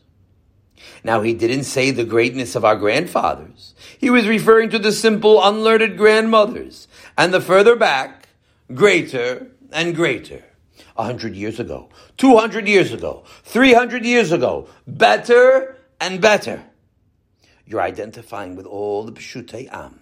Now, 1.02 1.22
he 1.22 1.32
didn't 1.32 1.64
say 1.64 1.90
the 1.90 2.04
greatness 2.04 2.54
of 2.54 2.64
our 2.64 2.76
grandfathers. 2.76 3.74
He 3.98 4.10
was 4.10 4.28
referring 4.28 4.70
to 4.70 4.78
the 4.78 4.92
simple, 4.92 5.42
unlearned 5.42 5.96
grandmothers. 5.96 6.88
And 7.16 7.32
the 7.32 7.40
further 7.40 7.74
back, 7.74 8.28
greater 8.72 9.48
and 9.72 9.96
greater. 9.96 10.44
A 10.96 11.04
hundred 11.04 11.34
years 11.34 11.58
ago, 11.58 11.88
two 12.18 12.36
hundred 12.36 12.68
years 12.68 12.92
ago, 12.92 13.24
three 13.42 13.72
hundred 13.72 14.04
years 14.04 14.32
ago, 14.32 14.68
better 14.86 15.78
and 15.98 16.20
better. 16.20 16.62
You're 17.64 17.80
identifying 17.80 18.54
with 18.54 18.66
all 18.66 19.04
the 19.04 19.12
Peshutei 19.12 19.72
Am, 19.72 19.99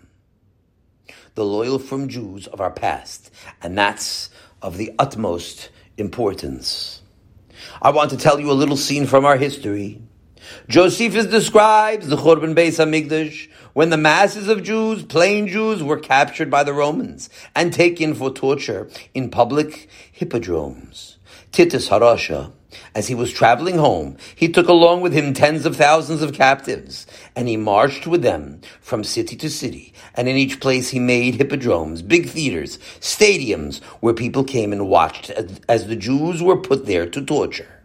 the 1.34 1.44
loyal 1.44 1.78
frum 1.78 2.08
Jews 2.08 2.46
of 2.46 2.60
our 2.60 2.70
past, 2.70 3.30
and 3.62 3.76
that's 3.76 4.30
of 4.62 4.76
the 4.76 4.92
utmost 4.98 5.70
importance. 5.96 7.02
I 7.82 7.90
want 7.90 8.10
to 8.10 8.16
tell 8.16 8.40
you 8.40 8.50
a 8.50 8.52
little 8.52 8.76
scene 8.76 9.06
from 9.06 9.24
our 9.24 9.36
history. 9.36 10.02
Josephus 10.68 11.26
describes 11.26 12.08
the 12.08 12.16
Churban 12.16 12.54
Beis 12.54 12.78
Hamikdash 12.78 13.48
when 13.74 13.90
the 13.90 13.96
masses 13.96 14.48
of 14.48 14.62
Jews, 14.62 15.02
plain 15.02 15.46
Jews, 15.46 15.82
were 15.82 15.98
captured 15.98 16.50
by 16.50 16.64
the 16.64 16.72
Romans 16.72 17.28
and 17.54 17.72
taken 17.72 18.14
for 18.14 18.30
torture 18.30 18.88
in 19.14 19.30
public 19.30 19.88
hippodromes. 20.10 21.18
Titus 21.52 21.88
Harasha, 21.88 22.52
as 22.94 23.08
he 23.08 23.14
was 23.14 23.32
traveling 23.32 23.78
home, 23.78 24.16
he 24.34 24.48
took 24.48 24.68
along 24.68 25.00
with 25.00 25.12
him 25.12 25.32
tens 25.32 25.64
of 25.64 25.76
thousands 25.76 26.22
of 26.22 26.34
captives, 26.34 27.06
and 27.34 27.48
he 27.48 27.56
marched 27.56 28.06
with 28.06 28.22
them 28.22 28.60
from 28.80 29.04
city 29.04 29.36
to 29.36 29.48
city. 29.48 29.94
And 30.14 30.28
in 30.28 30.36
each 30.36 30.60
place 30.60 30.90
he 30.90 30.98
made 30.98 31.36
hippodromes, 31.36 32.02
big 32.02 32.28
theaters, 32.28 32.78
stadiums, 33.00 33.82
where 34.00 34.14
people 34.14 34.44
came 34.44 34.72
and 34.72 34.88
watched 34.88 35.30
as, 35.30 35.86
the 35.86 35.96
Jews 35.96 36.42
were 36.42 36.56
put 36.56 36.86
there 36.86 37.08
to 37.08 37.24
torture. 37.24 37.82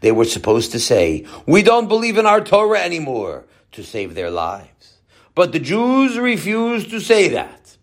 They 0.00 0.12
were 0.12 0.24
supposed 0.24 0.72
to 0.72 0.80
say, 0.80 1.26
We 1.46 1.62
don't 1.62 1.88
believe 1.88 2.18
in 2.18 2.26
our 2.26 2.40
Torah 2.40 2.80
anymore 2.80 3.46
to 3.72 3.82
save 3.82 4.14
their 4.14 4.30
lives. 4.30 4.98
But 5.34 5.52
the 5.52 5.60
Jews 5.60 6.18
refused 6.18 6.90
to 6.90 7.00
say 7.00 7.28
that. 7.28 7.76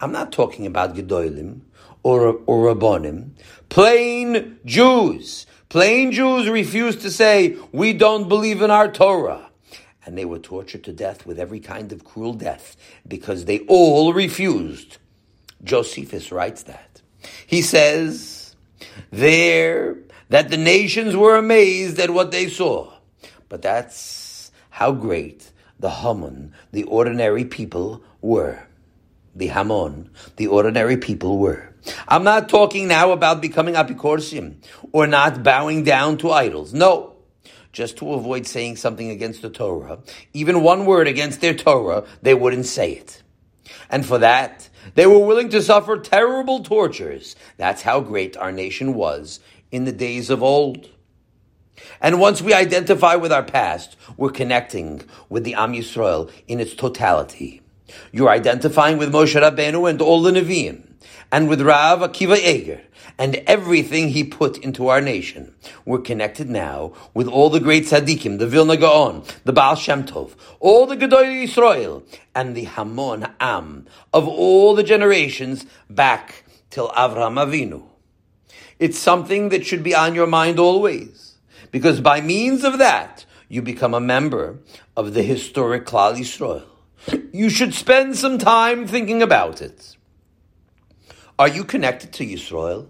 I'm 0.00 0.12
not 0.12 0.32
talking 0.32 0.66
about 0.66 0.94
Gedolim 0.94 1.60
or, 2.02 2.40
or 2.46 2.74
Rabbonim. 2.74 3.30
Plain 3.68 4.58
Jews, 4.64 5.46
Plain 5.74 6.12
Jews 6.12 6.48
refused 6.48 7.00
to 7.00 7.10
say, 7.10 7.56
we 7.72 7.94
don't 7.94 8.28
believe 8.28 8.62
in 8.62 8.70
our 8.70 8.88
Torah. 8.88 9.50
And 10.06 10.16
they 10.16 10.24
were 10.24 10.38
tortured 10.38 10.84
to 10.84 10.92
death 10.92 11.26
with 11.26 11.36
every 11.36 11.58
kind 11.58 11.90
of 11.90 12.04
cruel 12.04 12.32
death 12.32 12.76
because 13.08 13.46
they 13.46 13.58
all 13.66 14.12
refused. 14.12 14.98
Josephus 15.64 16.30
writes 16.30 16.62
that. 16.62 17.02
He 17.44 17.60
says 17.60 18.54
there 19.10 19.98
that 20.28 20.48
the 20.48 20.56
nations 20.56 21.16
were 21.16 21.34
amazed 21.34 21.98
at 21.98 22.10
what 22.10 22.30
they 22.30 22.48
saw. 22.48 22.92
But 23.48 23.60
that's 23.60 24.52
how 24.70 24.92
great 24.92 25.50
the 25.80 25.90
Hamon, 25.90 26.52
the 26.70 26.84
ordinary 26.84 27.44
people, 27.44 28.00
were. 28.20 28.64
The 29.34 29.48
Hamon, 29.48 30.10
the 30.36 30.46
ordinary 30.46 30.98
people 30.98 31.38
were. 31.38 31.73
I'm 32.08 32.24
not 32.24 32.48
talking 32.48 32.88
now 32.88 33.12
about 33.12 33.42
becoming 33.42 33.74
apikorsim 33.74 34.56
or 34.92 35.06
not 35.06 35.42
bowing 35.42 35.84
down 35.84 36.18
to 36.18 36.30
idols. 36.30 36.72
No. 36.72 37.16
Just 37.72 37.96
to 37.98 38.12
avoid 38.12 38.46
saying 38.46 38.76
something 38.76 39.10
against 39.10 39.42
the 39.42 39.50
Torah, 39.50 39.98
even 40.32 40.62
one 40.62 40.86
word 40.86 41.08
against 41.08 41.40
their 41.40 41.54
Torah, 41.54 42.04
they 42.22 42.32
wouldn't 42.32 42.66
say 42.66 42.92
it. 42.92 43.22
And 43.90 44.06
for 44.06 44.18
that, 44.18 44.68
they 44.94 45.06
were 45.06 45.18
willing 45.18 45.48
to 45.50 45.62
suffer 45.62 45.98
terrible 45.98 46.62
tortures. 46.62 47.34
That's 47.56 47.82
how 47.82 48.00
great 48.00 48.36
our 48.36 48.52
nation 48.52 48.94
was 48.94 49.40
in 49.72 49.84
the 49.84 49.92
days 49.92 50.30
of 50.30 50.42
old. 50.42 50.88
And 52.00 52.20
once 52.20 52.40
we 52.40 52.54
identify 52.54 53.16
with 53.16 53.32
our 53.32 53.42
past, 53.42 53.96
we're 54.16 54.30
connecting 54.30 55.02
with 55.28 55.44
the 55.44 55.54
Am 55.54 55.72
Yisrael 55.72 56.30
in 56.46 56.60
its 56.60 56.74
totality. 56.74 57.60
You're 58.12 58.30
identifying 58.30 58.98
with 58.98 59.12
Moshe 59.12 59.40
Rabbeinu 59.40 59.88
and 59.88 60.00
all 60.00 60.22
the 60.22 60.30
Nevi'im, 60.30 60.83
and 61.34 61.48
with 61.48 61.60
Rav 61.60 61.98
Akiva 61.98 62.38
Eger, 62.38 62.80
and 63.18 63.42
everything 63.48 64.10
he 64.10 64.22
put 64.22 64.56
into 64.58 64.86
our 64.86 65.00
nation. 65.00 65.52
We're 65.84 65.98
connected 65.98 66.48
now 66.48 66.92
with 67.12 67.26
all 67.26 67.50
the 67.50 67.58
great 67.58 67.86
tzaddikim, 67.86 68.38
the 68.38 68.46
Vilna 68.46 68.76
Gaon, 68.76 69.24
the 69.42 69.52
Baal 69.52 69.74
Shem 69.74 70.04
Tov, 70.04 70.36
all 70.60 70.86
the 70.86 70.96
Gedolei 70.96 71.42
Yisrael, 71.42 72.04
and 72.36 72.54
the 72.54 72.66
Hamon 72.66 73.26
Am 73.40 73.84
of 74.12 74.28
all 74.28 74.76
the 74.76 74.84
generations 74.84 75.66
back 75.90 76.44
till 76.70 76.90
Avraham 76.90 77.44
Avinu. 77.44 77.82
It's 78.78 78.96
something 78.96 79.48
that 79.48 79.66
should 79.66 79.82
be 79.82 79.92
on 79.92 80.14
your 80.14 80.28
mind 80.28 80.60
always, 80.60 81.34
because 81.72 82.00
by 82.00 82.20
means 82.20 82.62
of 82.62 82.78
that, 82.78 83.26
you 83.48 83.60
become 83.60 83.92
a 83.92 83.98
member 83.98 84.60
of 84.96 85.14
the 85.14 85.24
historic 85.24 85.84
Klal 85.84 86.16
Yisrael. 86.16 86.62
You 87.32 87.50
should 87.50 87.74
spend 87.74 88.14
some 88.14 88.38
time 88.38 88.86
thinking 88.86 89.20
about 89.20 89.60
it. 89.60 89.96
Are 91.36 91.48
you 91.48 91.64
connected 91.64 92.12
to 92.12 92.24
Yisrael? 92.24 92.86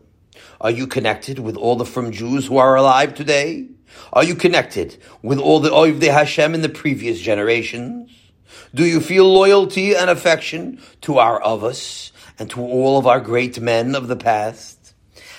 Are 0.61 0.71
you 0.71 0.87
connected 0.87 1.39
with 1.39 1.57
all 1.57 1.77
the 1.77 1.87
frum 1.87 2.13
Jews 2.13 2.47
who 2.47 2.59
are 2.59 2.77
alive 2.77 3.15
today? 3.15 3.69
Are 4.13 4.23
you 4.23 4.35
connected 4.35 4.99
with 5.23 5.39
all 5.39 5.61
the 5.61 5.71
Oivdei 5.71 6.13
Hashem 6.13 6.55
in 6.55 6.61
the 6.61 6.69
previous 6.69 7.19
generations? 7.19 8.11
Do 8.75 8.85
you 8.85 9.01
feel 9.01 9.25
loyalty 9.33 9.97
and 9.97 10.11
affection 10.11 10.79
to 11.03 11.17
our 11.17 11.41
Avos 11.41 12.13
and 12.39 12.51
to 12.51 12.61
all 12.61 12.99
of 12.99 13.07
our 13.07 13.19
great 13.19 13.59
men 13.61 13.95
of 13.95 14.09
the 14.09 14.17
past? 14.17 14.93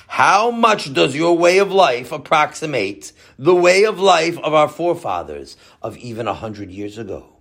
How 0.07 0.49
much 0.49 0.91
does 0.91 1.15
your 1.15 1.37
way 1.37 1.59
of 1.59 1.71
life 1.71 2.11
approximate 2.11 3.11
the 3.37 3.53
way 3.53 3.83
of 3.83 3.99
life 3.99 4.39
of 4.39 4.55
our 4.55 4.67
forefathers 4.67 5.57
of 5.83 5.95
even 5.97 6.27
a 6.27 6.33
hundred 6.33 6.71
years 6.71 6.97
ago? 6.97 7.37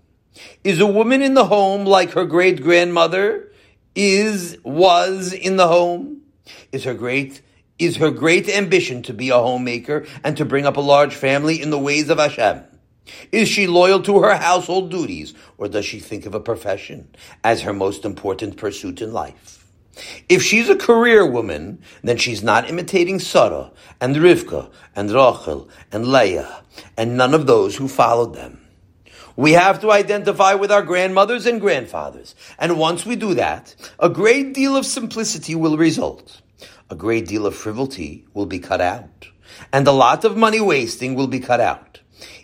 Is 0.63 0.81
a 0.81 0.87
woman 0.87 1.23
in 1.23 1.33
the 1.33 1.47
home 1.47 1.87
like 1.87 2.11
her 2.11 2.27
great 2.27 2.63
grandmother 2.63 3.51
is, 3.95 4.59
was 4.65 5.33
in 5.33 5.57
the 5.57 5.69
home? 5.69 6.23
Is 6.73 6.85
her 6.85 6.95
great, 6.95 7.43
is 7.79 7.97
her 7.97 8.11
great 8.11 8.49
ambition 8.49 9.03
to 9.05 9.13
be 9.13 9.31
a 9.31 9.39
homemaker 9.39 10.07
and 10.23 10.37
to 10.37 10.45
bring 10.45 10.67
up 10.67 10.77
a 10.77 10.81
large 10.81 11.15
family 11.15 11.61
in 11.61 11.71
the 11.71 11.79
ways 11.79 12.11
of 12.11 12.19
Hashem? 12.19 12.65
Is 13.33 13.49
she 13.49 13.67
loyal 13.67 14.03
to 14.03 14.21
her 14.21 14.37
household 14.37 14.91
duties, 14.91 15.35
or 15.59 15.69
does 15.69 15.85
she 15.85 16.01
think 16.01 16.25
of 16.27 16.35
a 16.35 16.41
profession 16.41 17.09
as 17.43 17.63
her 17.63 17.73
most 17.73 18.05
important 18.05 18.57
pursuit 18.57 19.03
in 19.03 19.13
life? 19.13 19.65
If 20.29 20.43
she's 20.43 20.69
a 20.69 20.77
career 20.77 21.25
woman, 21.25 21.81
then 22.03 22.17
she's 22.17 22.43
not 22.43 22.69
imitating 22.69 23.21
Sarah 23.21 23.71
and 24.01 24.17
Rivka 24.17 24.71
and 24.97 25.11
Rachel 25.11 25.69
and 25.93 26.09
Leah 26.09 26.63
and 26.97 27.17
none 27.17 27.35
of 27.35 27.47
those 27.47 27.77
who 27.77 27.87
followed 27.87 28.35
them. 28.35 28.64
We 29.37 29.53
have 29.53 29.81
to 29.81 29.91
identify 29.91 30.55
with 30.55 30.71
our 30.71 30.83
grandmothers 30.83 31.47
and 31.47 31.61
grandfathers. 31.61 32.35
And 32.59 32.79
once 32.79 33.05
we 33.05 33.17
do 33.17 33.35
that, 33.35 33.75
a 33.99 34.09
great 34.09 34.55
deal 34.55 34.77
of 34.77 34.87
simplicity 34.87 35.55
will 35.55 35.77
result. 35.77 36.41
A 36.89 36.95
great 36.95 37.27
deal 37.27 37.47
of 37.47 37.57
frivolity 37.57 38.27
will 38.33 38.47
be 38.47 38.61
cut 38.61 38.81
out. 38.81 39.29
And 39.73 39.87
a 39.87 39.93
lot 39.93 40.25
of 40.25 40.37
money 40.37 40.61
wasting 40.61 41.15
will 41.15 41.27
be 41.27 41.41
cut 41.41 41.61
out. 41.61 42.01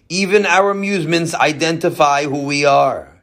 Even 0.09 0.47
our 0.47 0.71
amusements 0.71 1.35
identify 1.35 2.25
who 2.25 2.43
we 2.43 2.65
are. 2.65 3.23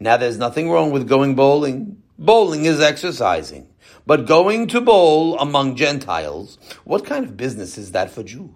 Now 0.00 0.16
there's 0.16 0.38
nothing 0.38 0.68
wrong 0.70 0.90
with 0.90 1.08
going 1.08 1.36
bowling. 1.36 2.02
Bowling 2.18 2.64
is 2.64 2.80
exercising. 2.80 3.68
But 4.06 4.26
going 4.26 4.66
to 4.68 4.80
bowl 4.80 5.38
among 5.38 5.76
Gentiles, 5.76 6.58
what 6.84 7.06
kind 7.06 7.24
of 7.24 7.36
business 7.36 7.78
is 7.78 7.92
that 7.92 8.10
for 8.10 8.22
Jews? 8.22 8.50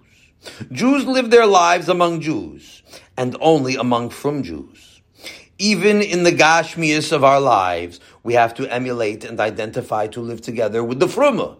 Jews 0.71 1.05
live 1.05 1.31
their 1.31 1.47
lives 1.47 1.89
among 1.89 2.21
Jews 2.21 2.83
and 3.19 3.37
only 3.41 3.75
among 3.75 4.09
frum 4.11 4.43
Jews. 4.43 5.03
Even 5.59 6.01
in 6.01 6.23
the 6.23 6.33
Gashmias 6.33 7.11
of 7.11 7.25
our 7.25 7.41
lives, 7.41 7.99
we 8.23 8.35
have 8.35 8.55
to 8.55 8.73
emulate 8.73 9.25
and 9.25 9.41
identify 9.41 10.07
to 10.07 10.21
live 10.21 10.41
together 10.41 10.85
with 10.85 11.01
the 11.01 11.07
Fruma, 11.07 11.57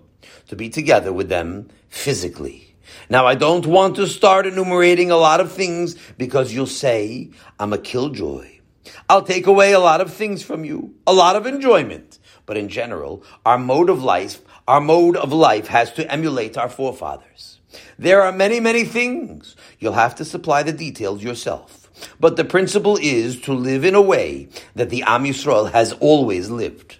to 0.47 0.55
be 0.55 0.71
together 0.71 1.13
with 1.13 1.29
them 1.29 1.69
physically. 1.89 2.77
Now, 3.11 3.27
I 3.27 3.35
don't 3.35 3.67
want 3.67 3.97
to 3.97 4.07
start 4.07 4.47
enumerating 4.47 5.11
a 5.11 5.17
lot 5.17 5.41
of 5.41 5.53
things 5.53 5.97
because 6.17 6.55
you'll 6.55 6.67
say, 6.67 7.31
I'm 7.59 7.73
a 7.73 7.79
killjoy. 7.79 8.61
I'll 9.09 9.23
take 9.23 9.49
away 9.49 9.73
a 9.73 9.81
lot 9.81 10.01
of 10.01 10.15
things 10.15 10.45
from 10.45 10.65
you, 10.65 10.95
a 11.07 11.13
lot 11.13 11.35
of 11.35 11.45
enjoyment. 11.45 12.21
But 12.47 12.57
in 12.57 12.69
general, 12.69 13.25
our 13.45 13.59
mode 13.59 13.91
of 13.91 14.03
life, 14.03 14.41
our 14.69 14.81
mode 14.81 15.17
of 15.17 15.33
life 15.33 15.67
has 15.67 15.93
to 15.95 16.11
emulate 16.11 16.57
our 16.57 16.69
forefathers. 16.69 17.58
There 17.99 18.23
are 18.23 18.33
many, 18.33 18.61
many 18.61 18.85
things. 18.85 19.57
You'll 19.79 19.95
have 19.95 20.15
to 20.17 20.25
supply 20.25 20.63
the 20.63 20.73
details 20.73 21.23
yourself. 21.23 21.91
But 22.21 22.37
the 22.37 22.45
principle 22.45 22.99
is 23.01 23.41
to 23.43 23.53
live 23.53 23.85
in 23.85 23.95
a 23.95 24.01
way 24.01 24.49
that 24.75 24.91
the 24.91 25.03
Am 25.03 25.25
Yisrael 25.25 25.73
has 25.73 25.93
always 25.95 26.49
lived. 26.49 26.99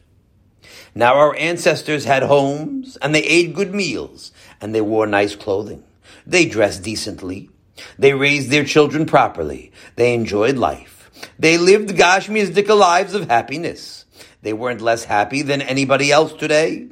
Now 0.95 1.15
our 1.15 1.37
ancestors 1.37 2.05
had 2.05 2.25
homes, 2.25 2.97
and 2.97 3.15
they 3.15 3.23
ate 3.23 3.55
good 3.55 3.73
meals, 3.75 4.33
and 4.61 4.75
they 4.75 4.81
wore 4.81 5.07
nice 5.07 5.37
clothing. 5.37 5.85
They 6.27 6.47
dressed 6.47 6.83
decently. 6.83 7.51
They 7.99 8.15
raised 8.15 8.51
their 8.51 8.65
children 8.65 9.07
properly. 9.07 9.71
They 9.95 10.15
enjoyed 10.15 10.57
life. 10.57 11.11
They 11.39 11.59
lived 11.59 11.91
Gashmizdika 11.91 12.77
lives 12.77 13.15
of 13.15 13.29
happiness. 13.29 14.05
They 14.43 14.53
weren't 14.53 14.81
less 14.81 15.05
happy 15.05 15.43
than 15.43 15.63
anybody 15.63 16.11
else 16.11 16.33
today 16.33 16.89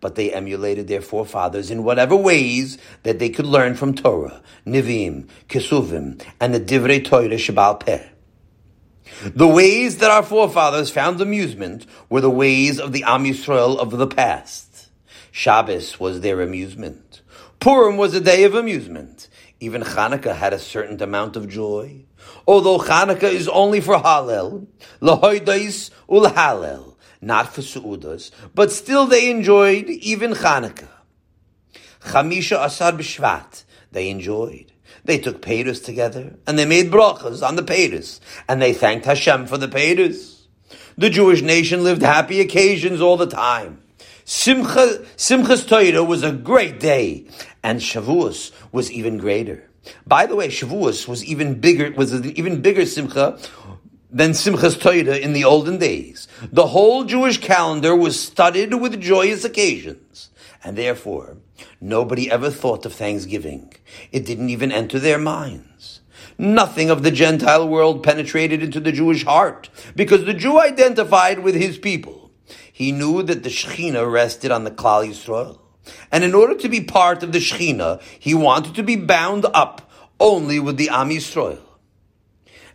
but 0.00 0.14
they 0.14 0.32
emulated 0.32 0.88
their 0.88 1.00
forefathers 1.00 1.70
in 1.70 1.84
whatever 1.84 2.16
ways 2.16 2.78
that 3.02 3.18
they 3.18 3.30
could 3.30 3.46
learn 3.46 3.74
from 3.74 3.94
Torah, 3.94 4.42
Nivim, 4.66 5.28
Kesuvim, 5.48 6.22
and 6.40 6.54
the 6.54 6.60
Divrei 6.60 7.04
Torah 7.04 7.28
Shabbal 7.28 7.80
Peh. 7.80 8.06
The 9.22 9.48
ways 9.48 9.98
that 9.98 10.10
our 10.10 10.22
forefathers 10.22 10.90
found 10.90 11.20
amusement 11.20 11.86
were 12.08 12.20
the 12.20 12.30
ways 12.30 12.78
of 12.78 12.92
the 12.92 13.04
Am 13.04 13.24
Yisrael 13.24 13.78
of 13.78 13.90
the 13.90 14.06
past. 14.06 14.90
Shabbos 15.32 15.98
was 15.98 16.20
their 16.20 16.40
amusement. 16.40 17.22
Purim 17.60 17.96
was 17.96 18.14
a 18.14 18.20
day 18.20 18.44
of 18.44 18.54
amusement. 18.54 19.28
Even 19.60 19.82
Hanukkah 19.82 20.36
had 20.36 20.52
a 20.52 20.58
certain 20.58 21.02
amount 21.02 21.36
of 21.36 21.48
joy. 21.48 22.04
Although 22.46 22.78
Hanukkah 22.78 23.32
is 23.32 23.48
only 23.48 23.80
for 23.80 23.96
Hallel, 23.96 24.66
Lahoidais 25.00 25.90
ul 26.08 26.26
Hallel, 26.26 26.87
not 27.20 27.52
for 27.52 27.62
Su'udas, 27.62 28.30
but 28.54 28.70
still 28.70 29.06
they 29.06 29.30
enjoyed 29.30 29.88
even 29.88 30.32
Chanukah. 30.32 30.88
Chamisha 32.00 32.64
Asar 32.64 32.92
B'Shvat, 32.92 33.64
they 33.92 34.08
enjoyed. 34.08 34.72
They 35.04 35.18
took 35.18 35.42
Pedus 35.42 35.84
together, 35.84 36.34
and 36.46 36.58
they 36.58 36.64
made 36.64 36.90
brachas 36.90 37.46
on 37.46 37.56
the 37.56 37.62
Pedus, 37.62 38.20
and 38.48 38.60
they 38.60 38.72
thanked 38.72 39.06
Hashem 39.06 39.46
for 39.46 39.58
the 39.58 39.68
Pedus. 39.68 40.42
The 40.96 41.10
Jewish 41.10 41.42
nation 41.42 41.84
lived 41.84 42.02
happy 42.02 42.40
occasions 42.40 43.00
all 43.00 43.16
the 43.16 43.26
time. 43.26 43.82
Simcha, 44.24 45.04
Simchas 45.16 45.66
Torah 45.66 46.04
was 46.04 46.22
a 46.22 46.32
great 46.32 46.80
day, 46.80 47.26
and 47.62 47.80
Shavuos 47.80 48.52
was 48.72 48.92
even 48.92 49.16
greater. 49.16 49.68
By 50.06 50.26
the 50.26 50.36
way, 50.36 50.48
Shavuos 50.48 51.08
was 51.08 51.24
even 51.24 51.60
bigger, 51.60 51.90
was 51.92 52.12
an 52.12 52.26
even 52.36 52.60
bigger 52.60 52.84
Simcha 52.84 53.38
than 54.10 54.30
Simchas 54.30 54.80
Torah 54.80 55.18
in 55.18 55.32
the 55.32 55.44
olden 55.44 55.78
days. 55.78 56.28
The 56.50 56.68
whole 56.68 57.04
Jewish 57.04 57.38
calendar 57.38 57.94
was 57.94 58.20
studded 58.20 58.74
with 58.74 59.00
joyous 59.00 59.44
occasions, 59.44 60.30
and 60.64 60.76
therefore 60.76 61.36
nobody 61.80 62.30
ever 62.30 62.50
thought 62.50 62.86
of 62.86 62.94
Thanksgiving. 62.94 63.72
It 64.10 64.24
didn't 64.24 64.50
even 64.50 64.72
enter 64.72 64.98
their 64.98 65.18
minds. 65.18 66.00
Nothing 66.38 66.88
of 66.88 67.02
the 67.02 67.10
Gentile 67.10 67.68
world 67.68 68.02
penetrated 68.02 68.62
into 68.62 68.80
the 68.80 68.92
Jewish 68.92 69.24
heart, 69.24 69.68
because 69.96 70.24
the 70.24 70.34
Jew 70.34 70.60
identified 70.60 71.40
with 71.40 71.54
his 71.54 71.78
people. 71.78 72.30
He 72.72 72.92
knew 72.92 73.22
that 73.24 73.42
the 73.42 73.50
Shekhinah 73.50 74.10
rested 74.10 74.50
on 74.50 74.64
the 74.64 74.70
Klal 74.70 75.06
Yisrael. 75.06 75.58
And 76.12 76.22
in 76.22 76.34
order 76.34 76.54
to 76.54 76.68
be 76.68 76.80
part 76.80 77.22
of 77.22 77.32
the 77.32 77.38
Shechina, 77.38 78.00
he 78.18 78.34
wanted 78.34 78.74
to 78.76 78.82
be 78.82 78.96
bound 78.96 79.46
up 79.52 79.90
only 80.20 80.60
with 80.60 80.76
the 80.76 80.88
Am 80.88 81.10
Yisrael. 81.10 81.58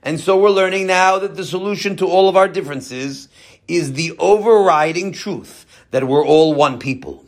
And 0.03 0.19
so 0.19 0.37
we're 0.37 0.49
learning 0.49 0.87
now 0.87 1.17
that 1.19 1.35
the 1.35 1.45
solution 1.45 1.95
to 1.97 2.05
all 2.05 2.27
of 2.27 2.35
our 2.35 2.49
differences 2.49 3.29
is 3.67 3.93
the 3.93 4.15
overriding 4.19 5.13
truth 5.13 5.65
that 5.91 6.07
we're 6.07 6.25
all 6.25 6.53
one 6.53 6.77
people. 6.77 7.25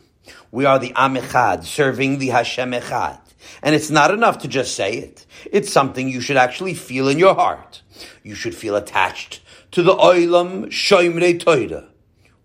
We 0.50 0.66
are 0.66 0.78
the 0.78 0.92
Am 0.94 1.14
Echad, 1.14 1.64
serving 1.64 2.18
the 2.18 2.28
Hashem 2.28 2.72
Echad. 2.72 3.18
And 3.62 3.74
it's 3.74 3.90
not 3.90 4.10
enough 4.10 4.38
to 4.40 4.48
just 4.48 4.74
say 4.74 4.92
it. 4.92 5.24
It's 5.50 5.72
something 5.72 6.08
you 6.08 6.20
should 6.20 6.36
actually 6.36 6.74
feel 6.74 7.08
in 7.08 7.18
your 7.18 7.34
heart. 7.34 7.82
You 8.22 8.34
should 8.34 8.54
feel 8.54 8.76
attached 8.76 9.40
to 9.70 9.82
the 9.82 9.94
Oilam 9.94 10.66
Shoimrei 10.66 11.40
Torah. 11.40 11.88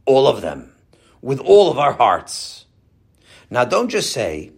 All 0.06 0.28
of 0.28 0.42
them. 0.42 0.74
With 1.22 1.40
all 1.40 1.70
of 1.70 1.78
our 1.78 1.94
hearts. 1.94 2.66
Now 3.50 3.66
don't 3.66 3.90
just 3.90 4.14
say, 4.14 4.54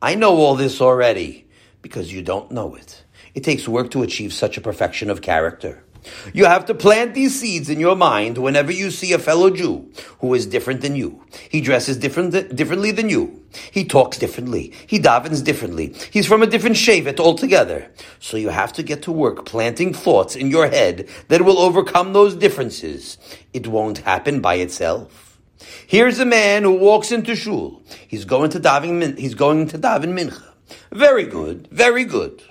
I 0.00 0.14
know 0.14 0.36
all 0.36 0.54
this 0.54 0.80
already, 0.80 1.48
because 1.82 2.12
you 2.12 2.22
don't 2.22 2.52
know 2.52 2.76
it. 2.76 3.02
It 3.36 3.44
takes 3.44 3.68
work 3.68 3.90
to 3.90 4.02
achieve 4.02 4.32
such 4.32 4.56
a 4.56 4.62
perfection 4.62 5.10
of 5.10 5.20
character. 5.20 5.84
You 6.32 6.46
have 6.46 6.64
to 6.66 6.74
plant 6.74 7.12
these 7.12 7.38
seeds 7.38 7.68
in 7.68 7.78
your 7.78 7.94
mind 7.94 8.38
whenever 8.38 8.72
you 8.72 8.90
see 8.90 9.12
a 9.12 9.18
fellow 9.18 9.50
Jew 9.50 9.92
who 10.20 10.32
is 10.32 10.46
different 10.46 10.80
than 10.80 10.96
you. 10.96 11.22
He 11.50 11.60
dresses 11.60 11.98
different, 11.98 12.56
differently 12.56 12.92
than 12.92 13.10
you. 13.10 13.44
He 13.70 13.84
talks 13.84 14.16
differently. 14.16 14.72
He 14.86 14.98
davens 14.98 15.44
differently. 15.44 15.94
He's 16.10 16.26
from 16.26 16.42
a 16.42 16.46
different 16.46 16.76
shevet 16.76 17.20
altogether. 17.20 17.92
So 18.20 18.38
you 18.38 18.48
have 18.48 18.72
to 18.72 18.82
get 18.82 19.02
to 19.02 19.12
work 19.12 19.44
planting 19.44 19.92
thoughts 19.92 20.34
in 20.34 20.50
your 20.50 20.68
head 20.68 21.06
that 21.28 21.42
will 21.42 21.58
overcome 21.58 22.14
those 22.14 22.34
differences. 22.36 23.18
It 23.52 23.66
won't 23.66 23.98
happen 23.98 24.40
by 24.40 24.54
itself. 24.54 25.38
Here's 25.86 26.18
a 26.20 26.24
man 26.24 26.62
who 26.62 26.78
walks 26.78 27.12
into 27.12 27.36
shul. 27.36 27.82
He's 28.08 28.24
going 28.24 28.48
to 28.50 28.60
daven, 28.60 29.18
he's 29.18 29.34
going 29.34 29.68
to 29.68 29.78
daven 29.78 30.14
mincha. 30.18 30.54
Very 30.90 31.24
good, 31.24 31.68
very 31.70 32.04
good. 32.04 32.42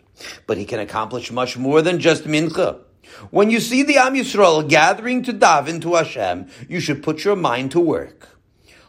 But 0.47 0.58
he 0.58 0.65
can 0.65 0.80
accomplish 0.80 1.32
much 1.32 1.58
more 1.58 1.82
than 1.82 1.99
just 1.99 2.25
mincha. 2.25 2.80
When 3.30 3.49
you 3.49 3.60
see 3.60 3.84
the 3.84 3.97
Am 3.97 4.15
Yisrael 4.15 4.67
gathering 4.67 5.23
to 5.23 5.34
daven 5.34 5.82
to 5.82 5.95
Hashem, 5.95 6.47
you 6.67 6.80
should 6.80 7.04
put 7.04 7.23
your 7.23 7.36
mind 7.36 7.71
to 7.71 7.80
work. 7.80 8.30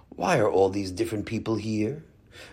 Why 0.09 0.39
are 0.39 0.51
all 0.51 0.71
these 0.71 0.91
different 0.91 1.27
people 1.27 1.57
here? 1.57 2.03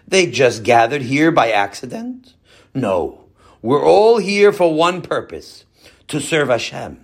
They 0.07 0.27
just 0.27 0.63
gathered 0.63 1.01
here 1.01 1.31
by 1.31 1.51
accident? 1.51 2.33
No. 2.73 3.25
We're 3.61 3.85
all 3.85 4.17
here 4.17 4.51
for 4.51 4.73
one 4.73 5.01
purpose, 5.01 5.63
to 6.09 6.19
serve 6.19 6.49
Hashem. 6.49 6.99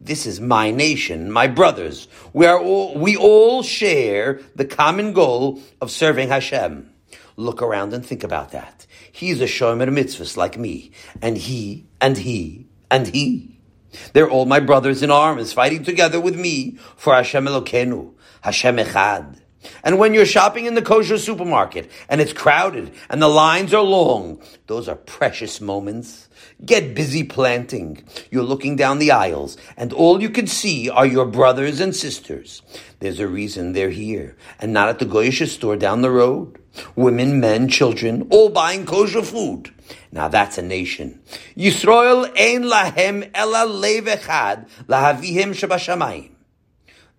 This 0.00 0.26
is 0.26 0.38
my 0.38 0.70
nation, 0.70 1.30
my 1.30 1.46
brothers. 1.46 2.08
We 2.34 2.44
are 2.44 2.60
all, 2.60 2.94
we 2.94 3.16
all 3.16 3.62
share 3.62 4.40
the 4.54 4.66
common 4.66 5.14
goal 5.14 5.62
of 5.80 5.90
serving 5.90 6.28
Hashem. 6.28 6.90
Look 7.36 7.62
around 7.62 7.94
and 7.94 8.04
think 8.04 8.22
about 8.22 8.52
that. 8.52 8.83
He's 9.14 9.40
a 9.40 9.44
shomer 9.44 9.88
mitzvahs 9.88 10.36
like 10.36 10.58
me, 10.58 10.90
and 11.22 11.38
he, 11.38 11.86
and 12.00 12.18
he, 12.18 12.66
and 12.90 13.06
he. 13.06 13.60
They're 14.12 14.28
all 14.28 14.44
my 14.44 14.58
brothers 14.58 15.04
in 15.04 15.12
arms, 15.12 15.52
fighting 15.52 15.84
together 15.84 16.18
with 16.18 16.36
me 16.36 16.78
for 16.96 17.14
Hashem 17.14 17.44
Elokeinu, 17.46 18.12
Hashem 18.40 18.76
Echad. 18.76 19.36
And 19.82 19.98
when 19.98 20.14
you're 20.14 20.26
shopping 20.26 20.66
in 20.66 20.74
the 20.74 20.82
kosher 20.82 21.18
supermarket 21.18 21.90
and 22.08 22.20
it's 22.20 22.32
crowded 22.32 22.92
and 23.08 23.20
the 23.20 23.28
lines 23.28 23.72
are 23.74 23.82
long, 23.82 24.40
those 24.66 24.88
are 24.88 24.96
precious 24.96 25.60
moments. 25.60 26.28
Get 26.64 26.94
busy 26.94 27.24
planting. 27.24 28.02
You're 28.30 28.44
looking 28.44 28.76
down 28.76 28.98
the 28.98 29.10
aisles 29.10 29.56
and 29.76 29.92
all 29.92 30.22
you 30.22 30.30
can 30.30 30.46
see 30.46 30.88
are 30.88 31.06
your 31.06 31.26
brothers 31.26 31.80
and 31.80 31.94
sisters. 31.94 32.62
There's 33.00 33.20
a 33.20 33.28
reason 33.28 33.72
they're 33.72 33.90
here 33.90 34.36
and 34.60 34.72
not 34.72 34.88
at 34.88 34.98
the 34.98 35.06
Goyish 35.06 35.46
store 35.48 35.76
down 35.76 36.02
the 36.02 36.10
road. 36.10 36.58
Women, 36.96 37.38
men, 37.40 37.68
children, 37.68 38.26
all 38.30 38.48
buying 38.48 38.84
kosher 38.84 39.22
food. 39.22 39.72
Now 40.10 40.28
that's 40.28 40.58
a 40.58 40.62
nation. 40.62 41.20
Yisrael 41.56 42.30
ein 42.36 42.62
lahem 42.64 43.30
ela 43.34 43.66
lev 43.66 44.04
echad 44.06 44.68
shabashamayim. 44.88 46.33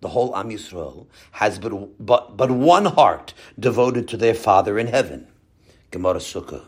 The 0.00 0.08
whole 0.08 0.36
Am 0.36 0.50
Yisrael 0.50 1.06
has 1.32 1.58
but, 1.58 2.04
but, 2.04 2.36
but 2.36 2.50
one 2.50 2.84
heart 2.84 3.34
devoted 3.58 4.08
to 4.08 4.16
their 4.16 4.34
Father 4.34 4.78
in 4.78 4.88
heaven. 4.88 5.26
Gemara 5.90 6.18
Sukkah. 6.18 6.64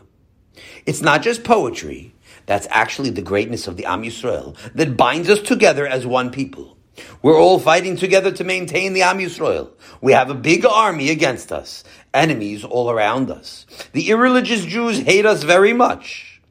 It's 0.85 1.01
not 1.01 1.21
just 1.21 1.43
poetry. 1.43 2.15
That's 2.45 2.67
actually 2.71 3.11
the 3.11 3.21
greatness 3.21 3.67
of 3.67 3.77
the 3.77 3.85
Am 3.85 4.03
Yisrael 4.03 4.57
that 4.73 4.97
binds 4.97 5.29
us 5.29 5.41
together 5.41 5.85
as 5.85 6.05
one 6.05 6.31
people. 6.31 6.77
We're 7.21 7.39
all 7.39 7.59
fighting 7.59 7.95
together 7.95 8.31
to 8.31 8.43
maintain 8.43 8.93
the 8.93 9.03
Am 9.03 9.19
Yisrael. 9.19 9.69
We 10.01 10.13
have 10.13 10.29
a 10.29 10.35
big 10.35 10.65
army 10.65 11.09
against 11.09 11.51
us, 11.51 11.83
enemies 12.13 12.63
all 12.63 12.89
around 12.89 13.31
us. 13.31 13.65
The 13.93 14.09
irreligious 14.09 14.65
Jews 14.65 14.99
hate 14.99 15.25
us 15.25 15.43
very 15.43 15.73
much. 15.73 16.41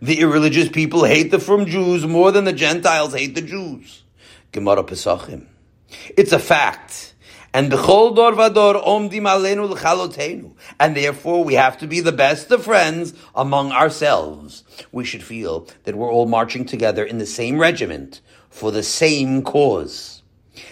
The 0.00 0.20
irreligious 0.20 0.68
people 0.68 1.04
hate 1.04 1.30
the 1.30 1.40
frum 1.40 1.66
Jews 1.66 2.06
more 2.06 2.30
than 2.30 2.44
the 2.44 2.52
Gentiles 2.52 3.14
hate 3.14 3.34
the 3.34 3.42
Jews. 3.42 4.04
Gemara 4.52 4.84
Pesachim. 4.84 5.47
It's 6.16 6.32
a 6.32 6.38
fact. 6.38 7.14
And 7.54 7.72
b'chol 7.72 8.14
dor 8.14 8.32
vador 8.32 8.84
omdim 8.84 9.22
alenu 9.22 9.68
l'chalotenu. 9.68 10.54
And 10.78 10.94
therefore 10.94 11.44
we 11.44 11.54
have 11.54 11.78
to 11.78 11.86
be 11.86 12.00
the 12.00 12.12
best 12.12 12.50
of 12.50 12.64
friends 12.64 13.14
among 13.34 13.72
ourselves. 13.72 14.64
We 14.92 15.04
should 15.04 15.22
feel 15.22 15.66
that 15.84 15.96
we're 15.96 16.12
all 16.12 16.26
marching 16.26 16.66
together 16.66 17.04
in 17.04 17.18
the 17.18 17.26
same 17.26 17.58
regiment 17.58 18.20
for 18.50 18.70
the 18.70 18.82
same 18.82 19.42
cause. 19.42 20.22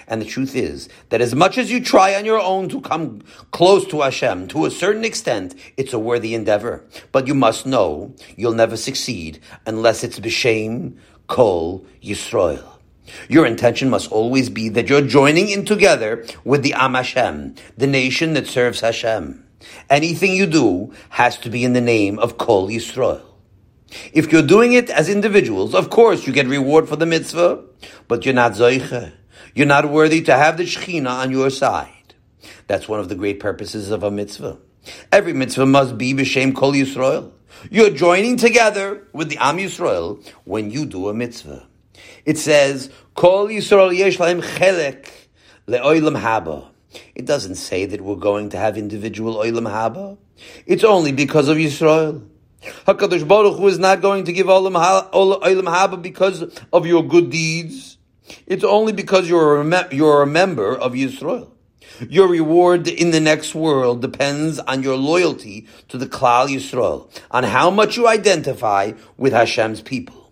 And 0.08 0.20
the 0.20 0.26
truth 0.26 0.54
is 0.54 0.88
that 1.08 1.20
as 1.20 1.34
much 1.34 1.58
as 1.58 1.70
you 1.70 1.80
try 1.80 2.14
on 2.14 2.24
your 2.24 2.40
own 2.40 2.68
to 2.70 2.80
come 2.80 3.22
close 3.52 3.86
to 3.88 4.02
Hashem, 4.02 4.48
to 4.48 4.66
a 4.66 4.70
certain 4.70 5.04
extent, 5.04 5.54
it's 5.76 5.92
a 5.92 5.98
worthy 5.98 6.34
endeavor. 6.34 6.84
But 7.12 7.26
you 7.26 7.34
must 7.34 7.66
know 7.66 8.14
you'll 8.36 8.52
never 8.52 8.76
succeed 8.76 9.40
unless 9.64 10.04
it's 10.04 10.20
b'shem 10.20 10.98
kol 11.26 11.86
Yisrael. 12.02 12.75
Your 13.28 13.46
intention 13.46 13.90
must 13.90 14.10
always 14.10 14.50
be 14.50 14.68
that 14.70 14.88
you're 14.88 15.00
joining 15.00 15.48
in 15.48 15.64
together 15.64 16.24
with 16.44 16.62
the 16.62 16.74
Am 16.74 16.94
Hashem, 16.94 17.54
the 17.76 17.86
nation 17.86 18.34
that 18.34 18.46
serves 18.46 18.80
Hashem. 18.80 19.44
Anything 19.88 20.32
you 20.32 20.46
do 20.46 20.92
has 21.10 21.38
to 21.38 21.50
be 21.50 21.64
in 21.64 21.72
the 21.72 21.80
name 21.80 22.18
of 22.18 22.38
Kol 22.38 22.68
Yisrael. 22.68 23.22
If 24.12 24.32
you're 24.32 24.42
doing 24.42 24.72
it 24.72 24.90
as 24.90 25.08
individuals, 25.08 25.74
of 25.74 25.90
course 25.90 26.26
you 26.26 26.32
get 26.32 26.46
reward 26.46 26.88
for 26.88 26.96
the 26.96 27.06
mitzvah, 27.06 27.64
but 28.08 28.24
you're 28.24 28.34
not 28.34 28.52
zoiche. 28.52 29.12
You're 29.54 29.66
not 29.66 29.90
worthy 29.90 30.22
to 30.22 30.36
have 30.36 30.56
the 30.56 30.64
Shechina 30.64 31.08
on 31.08 31.30
your 31.30 31.50
side. 31.50 32.14
That's 32.66 32.88
one 32.88 33.00
of 33.00 33.08
the 33.08 33.14
great 33.14 33.40
purposes 33.40 33.90
of 33.90 34.02
a 34.02 34.10
mitzvah. 34.10 34.58
Every 35.10 35.32
mitzvah 35.32 35.66
must 35.66 35.96
be 35.96 36.14
b'shem 36.14 36.54
kol 36.54 36.72
Yisrael. 36.72 37.32
You're 37.70 37.90
joining 37.90 38.36
together 38.36 39.06
with 39.12 39.30
the 39.30 39.38
Am 39.38 39.56
Yisrael 39.56 40.24
when 40.44 40.70
you 40.70 40.84
do 40.84 41.08
a 41.08 41.14
mitzvah. 41.14 41.66
It 42.26 42.38
says, 42.38 42.90
Kol 43.14 43.46
Yisrael 43.46 43.96
yesh 43.96 44.18
lahem 44.18 44.42
chelek 44.42 45.08
le'olam 45.68 46.20
haba. 46.20 46.68
It 47.14 47.24
doesn't 47.24 47.54
say 47.54 47.86
that 47.86 48.00
we're 48.00 48.16
going 48.16 48.48
to 48.50 48.58
have 48.58 48.76
individual 48.76 49.36
oilam 49.36 49.70
haba. 49.70 50.18
It's 50.66 50.82
only 50.84 51.12
because 51.12 51.48
of 51.48 51.56
Yisrael. 51.56 52.26
Hakadosh 52.86 53.26
Baruch 53.26 53.58
Hu 53.58 53.68
is 53.68 53.78
not 53.78 54.02
going 54.02 54.24
to 54.24 54.32
give 54.32 54.46
olam 54.48 54.74
haba 54.74 56.02
because 56.02 56.42
of 56.72 56.84
your 56.84 57.04
good 57.04 57.30
deeds. 57.30 57.96
It's 58.46 58.64
only 58.64 58.92
because 58.92 59.28
you're 59.28 59.60
a, 59.60 59.94
you're 59.94 60.22
a 60.22 60.26
member 60.26 60.76
of 60.76 60.94
Yisrael. 60.94 61.52
Your 62.08 62.28
reward 62.28 62.88
in 62.88 63.12
the 63.12 63.20
next 63.20 63.54
world 63.54 64.02
depends 64.02 64.58
on 64.58 64.82
your 64.82 64.96
loyalty 64.96 65.68
to 65.88 65.96
the 65.96 66.06
Klal 66.06 66.48
Yisrael, 66.48 67.08
on 67.30 67.44
how 67.44 67.70
much 67.70 67.96
you 67.96 68.08
identify 68.08 68.92
with 69.16 69.32
Hashem's 69.32 69.80
people. 69.80 70.25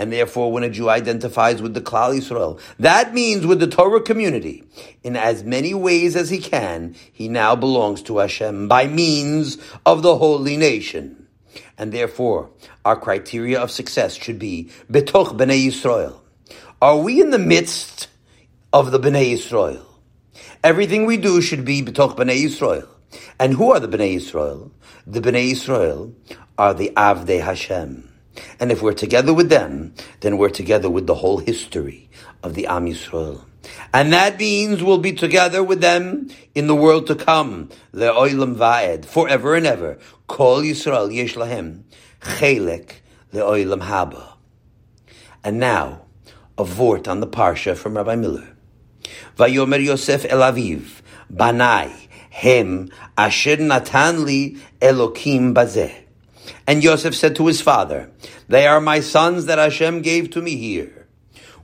And 0.00 0.10
therefore, 0.10 0.50
when 0.50 0.62
a 0.62 0.70
Jew 0.70 0.88
identifies 0.88 1.60
with 1.60 1.74
the 1.74 1.82
Klal 1.82 2.16
Yisrael, 2.16 2.58
that 2.78 3.12
means 3.12 3.46
with 3.46 3.60
the 3.60 3.66
Torah 3.66 4.00
community, 4.00 4.64
in 5.02 5.14
as 5.14 5.44
many 5.44 5.74
ways 5.74 6.16
as 6.16 6.30
he 6.30 6.38
can, 6.38 6.96
he 7.12 7.28
now 7.28 7.54
belongs 7.54 8.00
to 8.04 8.16
Hashem 8.16 8.66
by 8.66 8.86
means 8.86 9.58
of 9.84 10.00
the 10.00 10.16
holy 10.16 10.56
nation. 10.56 11.28
And 11.76 11.92
therefore, 11.92 12.48
our 12.82 12.96
criteria 12.96 13.60
of 13.60 13.70
success 13.70 14.14
should 14.14 14.38
be 14.38 14.70
betoch 14.90 15.36
bnei 15.36 15.66
Yisrael. 15.66 16.18
Are 16.80 16.96
we 16.96 17.20
in 17.20 17.28
the 17.28 17.38
midst 17.38 18.08
of 18.72 18.92
the 18.92 18.98
bnei 18.98 19.34
Yisrael? 19.34 19.84
Everything 20.64 21.04
we 21.04 21.18
do 21.18 21.42
should 21.42 21.66
be 21.66 21.82
betoch 21.82 22.16
bnei 22.16 22.44
Yisrael. 22.44 22.88
And 23.38 23.52
who 23.52 23.70
are 23.70 23.80
the 23.80 23.88
bnei 23.88 24.16
Yisrael? 24.16 24.70
The 25.06 25.20
bnei 25.20 25.50
Yisrael 25.50 26.14
are 26.56 26.72
the 26.72 26.90
Avdei 26.96 27.42
Hashem. 27.42 28.09
And 28.58 28.70
if 28.70 28.82
we're 28.82 28.92
together 28.92 29.34
with 29.34 29.48
them, 29.48 29.94
then 30.20 30.38
we're 30.38 30.50
together 30.50 30.88
with 30.88 31.06
the 31.06 31.16
whole 31.16 31.38
history 31.38 32.08
of 32.42 32.54
the 32.54 32.66
Am 32.66 32.86
Yisrael. 32.86 33.44
And 33.92 34.12
that 34.12 34.38
means 34.38 34.82
we'll 34.82 34.98
be 34.98 35.12
together 35.12 35.62
with 35.62 35.80
them 35.80 36.30
in 36.54 36.66
the 36.66 36.74
world 36.74 37.06
to 37.08 37.14
come, 37.14 37.70
the 37.92 38.12
Oilam 38.12 38.56
Vaed, 38.56 39.04
forever 39.04 39.54
and 39.54 39.66
ever. 39.66 39.98
Kol 40.26 40.62
Yisrael 40.62 41.12
Yesh 41.12 41.34
Lahem, 41.34 41.82
Chelek 42.20 43.00
the 43.30 43.40
Oilam 43.40 43.82
Haba. 43.82 44.34
And 45.44 45.58
now, 45.58 46.02
a 46.58 46.64
vort 46.64 47.08
on 47.08 47.20
the 47.20 47.26
Parsha 47.26 47.76
from 47.76 47.96
Rabbi 47.96 48.16
Miller. 48.16 48.56
Vayomer 49.36 49.82
Yosef 49.82 50.26
El 50.28 50.40
Aviv, 50.40 51.00
Banai, 51.32 52.08
Hem 52.30 52.90
asher 53.18 53.56
natan 53.56 54.24
li 54.24 54.56
Elokim 54.80 55.52
bazeh. 55.54 55.92
And 56.70 56.84
Yosef 56.84 57.16
said 57.16 57.34
to 57.34 57.48
his 57.48 57.60
father, 57.60 58.12
They 58.46 58.64
are 58.64 58.80
my 58.80 59.00
sons 59.00 59.46
that 59.46 59.58
Hashem 59.58 60.02
gave 60.02 60.30
to 60.30 60.40
me 60.40 60.54
here. 60.54 61.08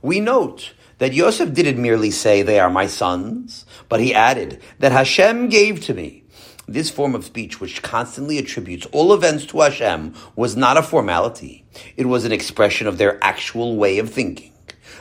We 0.01 0.19
note 0.19 0.73
that 0.97 1.13
Yosef 1.13 1.53
didn't 1.53 1.81
merely 1.81 2.11
say, 2.11 2.41
They 2.41 2.59
are 2.59 2.69
my 2.69 2.87
sons, 2.87 3.65
but 3.87 4.01
he 4.01 4.13
added, 4.13 4.61
That 4.79 4.91
Hashem 4.91 5.47
gave 5.47 5.79
to 5.85 5.93
me. 5.93 6.25
This 6.67 6.89
form 6.89 7.15
of 7.15 7.23
speech, 7.23 7.61
which 7.61 7.81
constantly 7.81 8.37
attributes 8.37 8.85
all 8.87 9.13
events 9.13 9.45
to 9.45 9.61
Hashem, 9.61 10.13
was 10.35 10.57
not 10.57 10.75
a 10.75 10.83
formality. 10.83 11.63
It 11.95 12.07
was 12.07 12.25
an 12.25 12.33
expression 12.33 12.85
of 12.85 12.97
their 12.97 13.17
actual 13.23 13.77
way 13.77 13.99
of 13.99 14.09
thinking. 14.09 14.51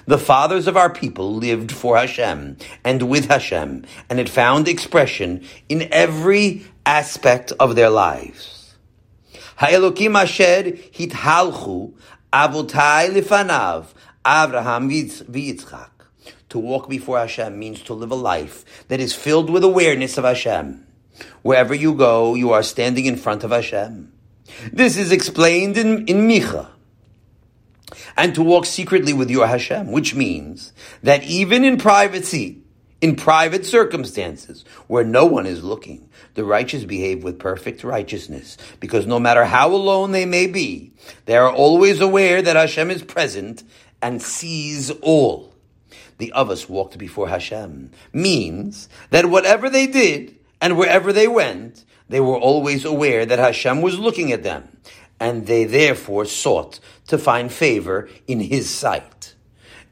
The 0.07 0.19
fathers 0.19 0.69
of 0.69 0.77
our 0.77 0.89
people 0.89 1.35
lived 1.35 1.73
for 1.73 1.97
Hashem 1.97 2.59
and 2.85 3.09
with 3.09 3.25
Hashem, 3.25 3.85
and 4.09 4.21
it 4.21 4.29
found 4.29 4.69
expression 4.69 5.45
in 5.69 5.89
every 5.91 6.65
aspect 6.87 7.51
of 7.59 7.75
their 7.75 7.91
lives. 7.91 8.56
Ha'elokim 9.57 10.21
asher 10.21 10.73
hithalchu 10.73 11.93
avotai 12.33 13.11
lifanav 13.11 13.87
Avraham 14.27 14.91
v'Yitzchak. 14.91 15.91
To 16.49 16.59
walk 16.59 16.89
before 16.89 17.19
Hashem 17.19 17.59
means 17.59 17.81
to 17.83 17.95
live 17.95 18.11
a 18.11 18.17
life 18.17 18.65
that 18.89 18.99
is 18.99 19.15
filled 19.15 19.51
with 19.51 19.63
awareness 19.63 20.19
of 20.19 20.25
Hashem. 20.25 20.85
Wherever 21.43 21.75
you 21.75 21.95
go, 21.95 22.35
you 22.35 22.53
are 22.53 22.63
standing 22.63 23.07
in 23.07 23.17
front 23.17 23.45
of 23.45 23.53
Hashem. 23.53 24.13
This 24.73 24.97
is 24.97 25.13
explained 25.13 25.77
in, 25.77 26.07
in 26.07 26.29
Micha. 26.29 26.69
And 28.17 28.35
to 28.35 28.43
walk 28.43 28.67
secretly 28.67 29.13
with 29.13 29.31
your 29.31 29.47
Hashem, 29.47 29.93
which 29.93 30.15
means 30.15 30.73
that 31.03 31.23
even 31.25 31.65
in 31.65 31.79
privacy, 31.79 32.63
in 33.01 33.17
private 33.17 33.67
circumstances 33.67 34.65
where 34.87 35.05
no 35.05 35.27
one 35.27 35.47
is 35.47 35.63
looking, 35.63 36.09
the 36.35 36.45
righteous 36.45 36.85
behave 36.85 37.23
with 37.23 37.39
perfect 37.39 37.85
righteousness 37.85 38.57
because 38.81 39.07
no 39.07 39.19
matter 39.19 39.45
how 39.45 39.73
alone 39.73 40.13
they 40.13 40.25
may 40.25 40.47
be, 40.47 40.93
they 41.27 41.37
are 41.37 41.53
always 41.53 42.01
aware 42.01 42.41
that 42.41 42.57
Hashem 42.57 42.91
is 42.91 43.03
present 43.03 43.63
and 44.01 44.23
sees 44.23 44.91
all. 45.03 45.53
The 46.19 46.33
others 46.33 46.69
walked 46.69 46.97
before 46.97 47.29
Hashem 47.29 47.91
means 48.13 48.89
that 49.11 49.27
whatever 49.27 49.69
they 49.69 49.87
did 49.87 50.39
and 50.61 50.79
wherever 50.79 51.13
they 51.13 51.29
went, 51.29 51.85
they 52.09 52.21
were 52.21 52.39
always 52.39 52.85
aware 52.85 53.27
that 53.27 53.39
Hashem 53.39 53.83
was 53.83 53.99
looking 53.99 54.33
at 54.33 54.43
them, 54.43 54.69
and 55.19 55.47
they 55.47 55.65
therefore 55.65 56.25
sought 56.25 56.81
to 57.09 57.19
find 57.19 57.53
favor 57.53 58.09
in 58.27 58.41
His 58.41 58.71
sight. 58.71 59.35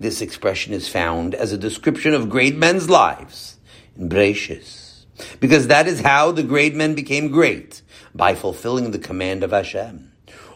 This 0.01 0.21
expression 0.21 0.73
is 0.73 0.89
found 0.89 1.35
as 1.35 1.53
a 1.53 1.59
description 1.59 2.15
of 2.15 2.29
great 2.29 2.57
men's 2.57 2.91
lives 2.91 3.59
in 3.97 4.09
Breshis, 4.09 5.07
because 5.39 5.69
that 5.69 5.87
is 5.87 6.01
how 6.01 6.33
the 6.33 6.43
great 6.43 6.75
men 6.75 6.95
became 6.95 7.31
great 7.31 7.83
by 8.15 8.35
fulfilling 8.35 8.91
the 8.91 8.99
command 8.99 9.45
of 9.45 9.53
Hashem. 9.53 10.13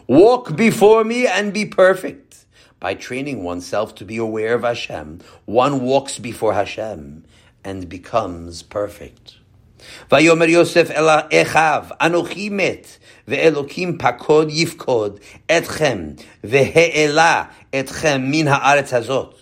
Walk 0.07 0.55
before 0.55 1.03
me 1.03 1.25
and 1.25 1.53
be 1.53 1.65
perfect. 1.65 2.45
By 2.79 2.93
training 2.93 3.43
oneself 3.43 3.95
to 3.95 4.05
be 4.05 4.17
aware 4.17 4.55
of 4.55 4.63
Hashem, 4.63 5.19
one 5.45 5.81
walks 5.81 6.17
before 6.17 6.53
Hashem 6.53 7.25
and 7.63 7.89
becomes 7.89 8.63
perfect. 8.63 9.35
Vayomer 10.09 10.49
Yosef 10.49 10.89
Echav 10.89 11.97
Anochi 11.99 12.51
met 12.51 12.98
ואלוקים 13.28 13.98
פקוד 13.98 14.48
יפקוד 14.50 15.20
אתכם, 15.56 16.08
והעלה 16.44 17.44
אתכם 17.80 18.22
מן 18.24 18.48
הארץ 18.48 18.94
הזאת. 18.94 19.34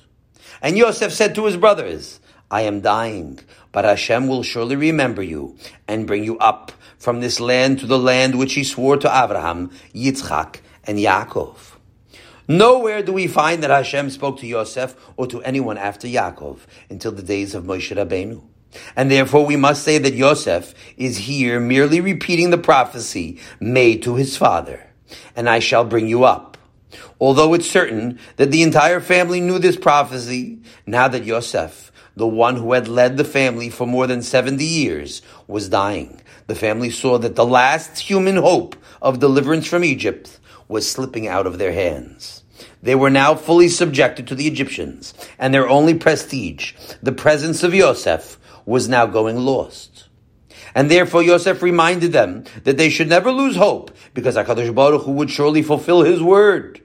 And 0.62 0.78
Yosef 0.78 1.12
said 1.12 1.34
to 1.34 1.46
his 1.46 1.56
brothers, 1.56 2.20
I 2.50 2.62
am 2.62 2.80
dying, 2.80 3.40
but 3.72 3.84
Hashem 3.84 4.28
will 4.28 4.42
surely 4.42 4.76
remember 4.76 5.22
you 5.22 5.56
and 5.88 6.06
bring 6.06 6.22
you 6.22 6.38
up 6.38 6.70
from 6.98 7.20
this 7.20 7.40
land 7.40 7.80
to 7.80 7.86
the 7.86 7.98
land 7.98 8.38
which 8.38 8.54
he 8.54 8.62
swore 8.62 8.96
to 8.98 9.08
Abraham, 9.08 9.70
Yitzchak, 9.94 10.60
and 10.84 10.98
Yaakov. 10.98 11.56
Nowhere 12.46 13.02
do 13.02 13.12
we 13.12 13.26
find 13.26 13.62
that 13.62 13.70
Hashem 13.70 14.10
spoke 14.10 14.38
to 14.40 14.46
Yosef 14.46 14.94
or 15.16 15.26
to 15.28 15.42
anyone 15.42 15.78
after 15.78 16.06
Yaakov 16.06 16.58
until 16.90 17.12
the 17.12 17.22
days 17.22 17.54
of 17.54 17.64
Moshe 17.64 17.96
Rabbeinu. 17.96 18.42
And 18.95 19.09
therefore 19.09 19.45
we 19.45 19.55
must 19.55 19.83
say 19.83 19.97
that 19.97 20.13
Yosef 20.13 20.73
is 20.97 21.17
here 21.17 21.59
merely 21.59 22.01
repeating 22.01 22.49
the 22.49 22.57
prophecy 22.57 23.39
made 23.59 24.03
to 24.03 24.15
his 24.15 24.37
father. 24.37 24.87
And 25.35 25.49
I 25.49 25.59
shall 25.59 25.85
bring 25.85 26.07
you 26.07 26.23
up. 26.23 26.57
Although 27.19 27.53
it's 27.53 27.69
certain 27.69 28.19
that 28.37 28.51
the 28.51 28.61
entire 28.61 28.99
family 28.99 29.41
knew 29.41 29.59
this 29.59 29.77
prophecy, 29.77 30.59
now 30.85 31.07
that 31.07 31.25
Yosef, 31.25 31.91
the 32.15 32.27
one 32.27 32.55
who 32.55 32.73
had 32.73 32.87
led 32.87 33.17
the 33.17 33.23
family 33.23 33.69
for 33.69 33.85
more 33.85 34.07
than 34.07 34.21
70 34.21 34.63
years, 34.63 35.21
was 35.47 35.69
dying, 35.69 36.21
the 36.47 36.55
family 36.55 36.89
saw 36.89 37.17
that 37.17 37.35
the 37.35 37.45
last 37.45 37.99
human 37.99 38.37
hope 38.37 38.75
of 39.01 39.19
deliverance 39.19 39.67
from 39.67 39.83
Egypt 39.83 40.39
was 40.67 40.89
slipping 40.89 41.27
out 41.27 41.47
of 41.47 41.57
their 41.57 41.73
hands. 41.73 42.43
They 42.81 42.95
were 42.95 43.09
now 43.09 43.35
fully 43.35 43.69
subjected 43.69 44.27
to 44.27 44.35
the 44.35 44.47
Egyptians, 44.47 45.13
and 45.37 45.53
their 45.53 45.67
only 45.67 45.93
prestige, 45.93 46.73
the 47.01 47.11
presence 47.11 47.63
of 47.63 47.73
Yosef, 47.73 48.39
was 48.65 48.87
now 48.87 49.05
going 49.05 49.37
lost. 49.37 50.07
And 50.75 50.91
therefore 50.91 51.23
Yosef 51.23 51.61
reminded 51.61 52.11
them 52.11 52.43
that 52.63 52.77
they 52.77 52.89
should 52.89 53.09
never 53.09 53.31
lose 53.31 53.55
hope, 53.55 53.91
because 54.13 54.35
HaKadosh 54.35 54.75
Baruch 54.75 55.03
Hu 55.03 55.11
would 55.13 55.29
surely 55.29 55.63
fulfill 55.63 56.03
his 56.03 56.21
word. 56.21 56.81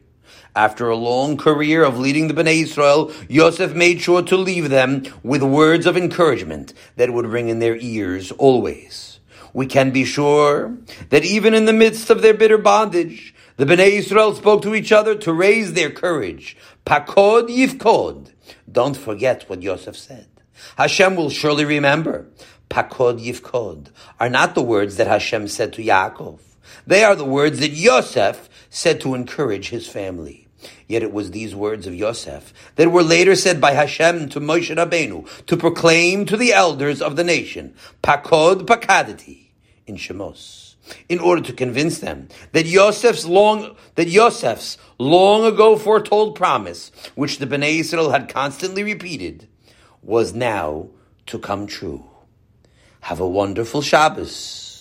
After 0.54 0.88
a 0.88 0.96
long 0.96 1.38
career 1.38 1.82
of 1.82 1.98
leading 1.98 2.28
the 2.28 2.34
Bnei 2.34 2.62
Israel, 2.62 3.10
Yosef 3.28 3.74
made 3.74 4.02
sure 4.02 4.22
to 4.22 4.36
leave 4.36 4.68
them 4.68 5.04
with 5.22 5.42
words 5.42 5.86
of 5.86 5.96
encouragement 5.96 6.74
that 6.96 7.12
would 7.12 7.26
ring 7.26 7.48
in 7.48 7.58
their 7.58 7.76
ears 7.76 8.32
always. 8.32 9.18
We 9.54 9.66
can 9.66 9.90
be 9.90 10.04
sure 10.04 10.76
that 11.08 11.24
even 11.24 11.54
in 11.54 11.64
the 11.64 11.72
midst 11.72 12.10
of 12.10 12.20
their 12.20 12.34
bitter 12.34 12.58
bondage, 12.58 13.34
the 13.62 13.76
Bnei 13.76 13.92
Israel 13.92 14.34
spoke 14.34 14.62
to 14.62 14.74
each 14.74 14.90
other 14.90 15.14
to 15.14 15.32
raise 15.32 15.74
their 15.74 15.88
courage. 15.88 16.56
Pakod 16.84 17.46
yifkod. 17.48 18.32
Don't 18.68 18.96
forget 18.96 19.48
what 19.48 19.62
Yosef 19.62 19.96
said. 19.96 20.26
Hashem 20.76 21.14
will 21.14 21.30
surely 21.30 21.64
remember. 21.64 22.26
Pakod 22.68 23.24
yifkod 23.24 23.90
are 24.18 24.28
not 24.28 24.56
the 24.56 24.64
words 24.64 24.96
that 24.96 25.06
Hashem 25.06 25.46
said 25.46 25.72
to 25.74 25.84
Yaakov. 25.84 26.40
They 26.88 27.04
are 27.04 27.14
the 27.14 27.24
words 27.24 27.60
that 27.60 27.70
Yosef 27.70 28.50
said 28.68 29.00
to 29.02 29.14
encourage 29.14 29.68
his 29.68 29.86
family. 29.86 30.48
Yet 30.88 31.04
it 31.04 31.12
was 31.12 31.30
these 31.30 31.54
words 31.54 31.86
of 31.86 31.94
Yosef 31.94 32.52
that 32.74 32.90
were 32.90 33.04
later 33.04 33.36
said 33.36 33.60
by 33.60 33.74
Hashem 33.74 34.30
to 34.30 34.40
Moshe 34.40 34.74
Rabbeinu 34.74 35.46
to 35.46 35.56
proclaim 35.56 36.26
to 36.26 36.36
the 36.36 36.52
elders 36.52 37.00
of 37.00 37.14
the 37.14 37.22
nation, 37.22 37.76
Pakod 38.02 38.66
Pakadati, 38.66 39.50
in 39.86 39.94
Shemos, 39.94 40.71
in 41.08 41.18
order 41.18 41.42
to 41.42 41.52
convince 41.52 41.98
them 41.98 42.28
that 42.52 42.66
Yosef's 42.66 43.24
long, 43.24 43.76
that 43.94 44.08
Yosef's 44.08 44.78
long 44.98 45.44
ago 45.44 45.76
foretold 45.76 46.34
promise, 46.34 46.90
which 47.14 47.38
the 47.38 47.46
Bnei 47.46 47.80
Israel 47.80 48.10
had 48.10 48.28
constantly 48.28 48.82
repeated, 48.82 49.48
was 50.02 50.34
now 50.34 50.88
to 51.26 51.38
come 51.38 51.66
true. 51.66 52.04
Have 53.02 53.20
a 53.20 53.28
wonderful 53.28 53.82
Shabbos. 53.82 54.71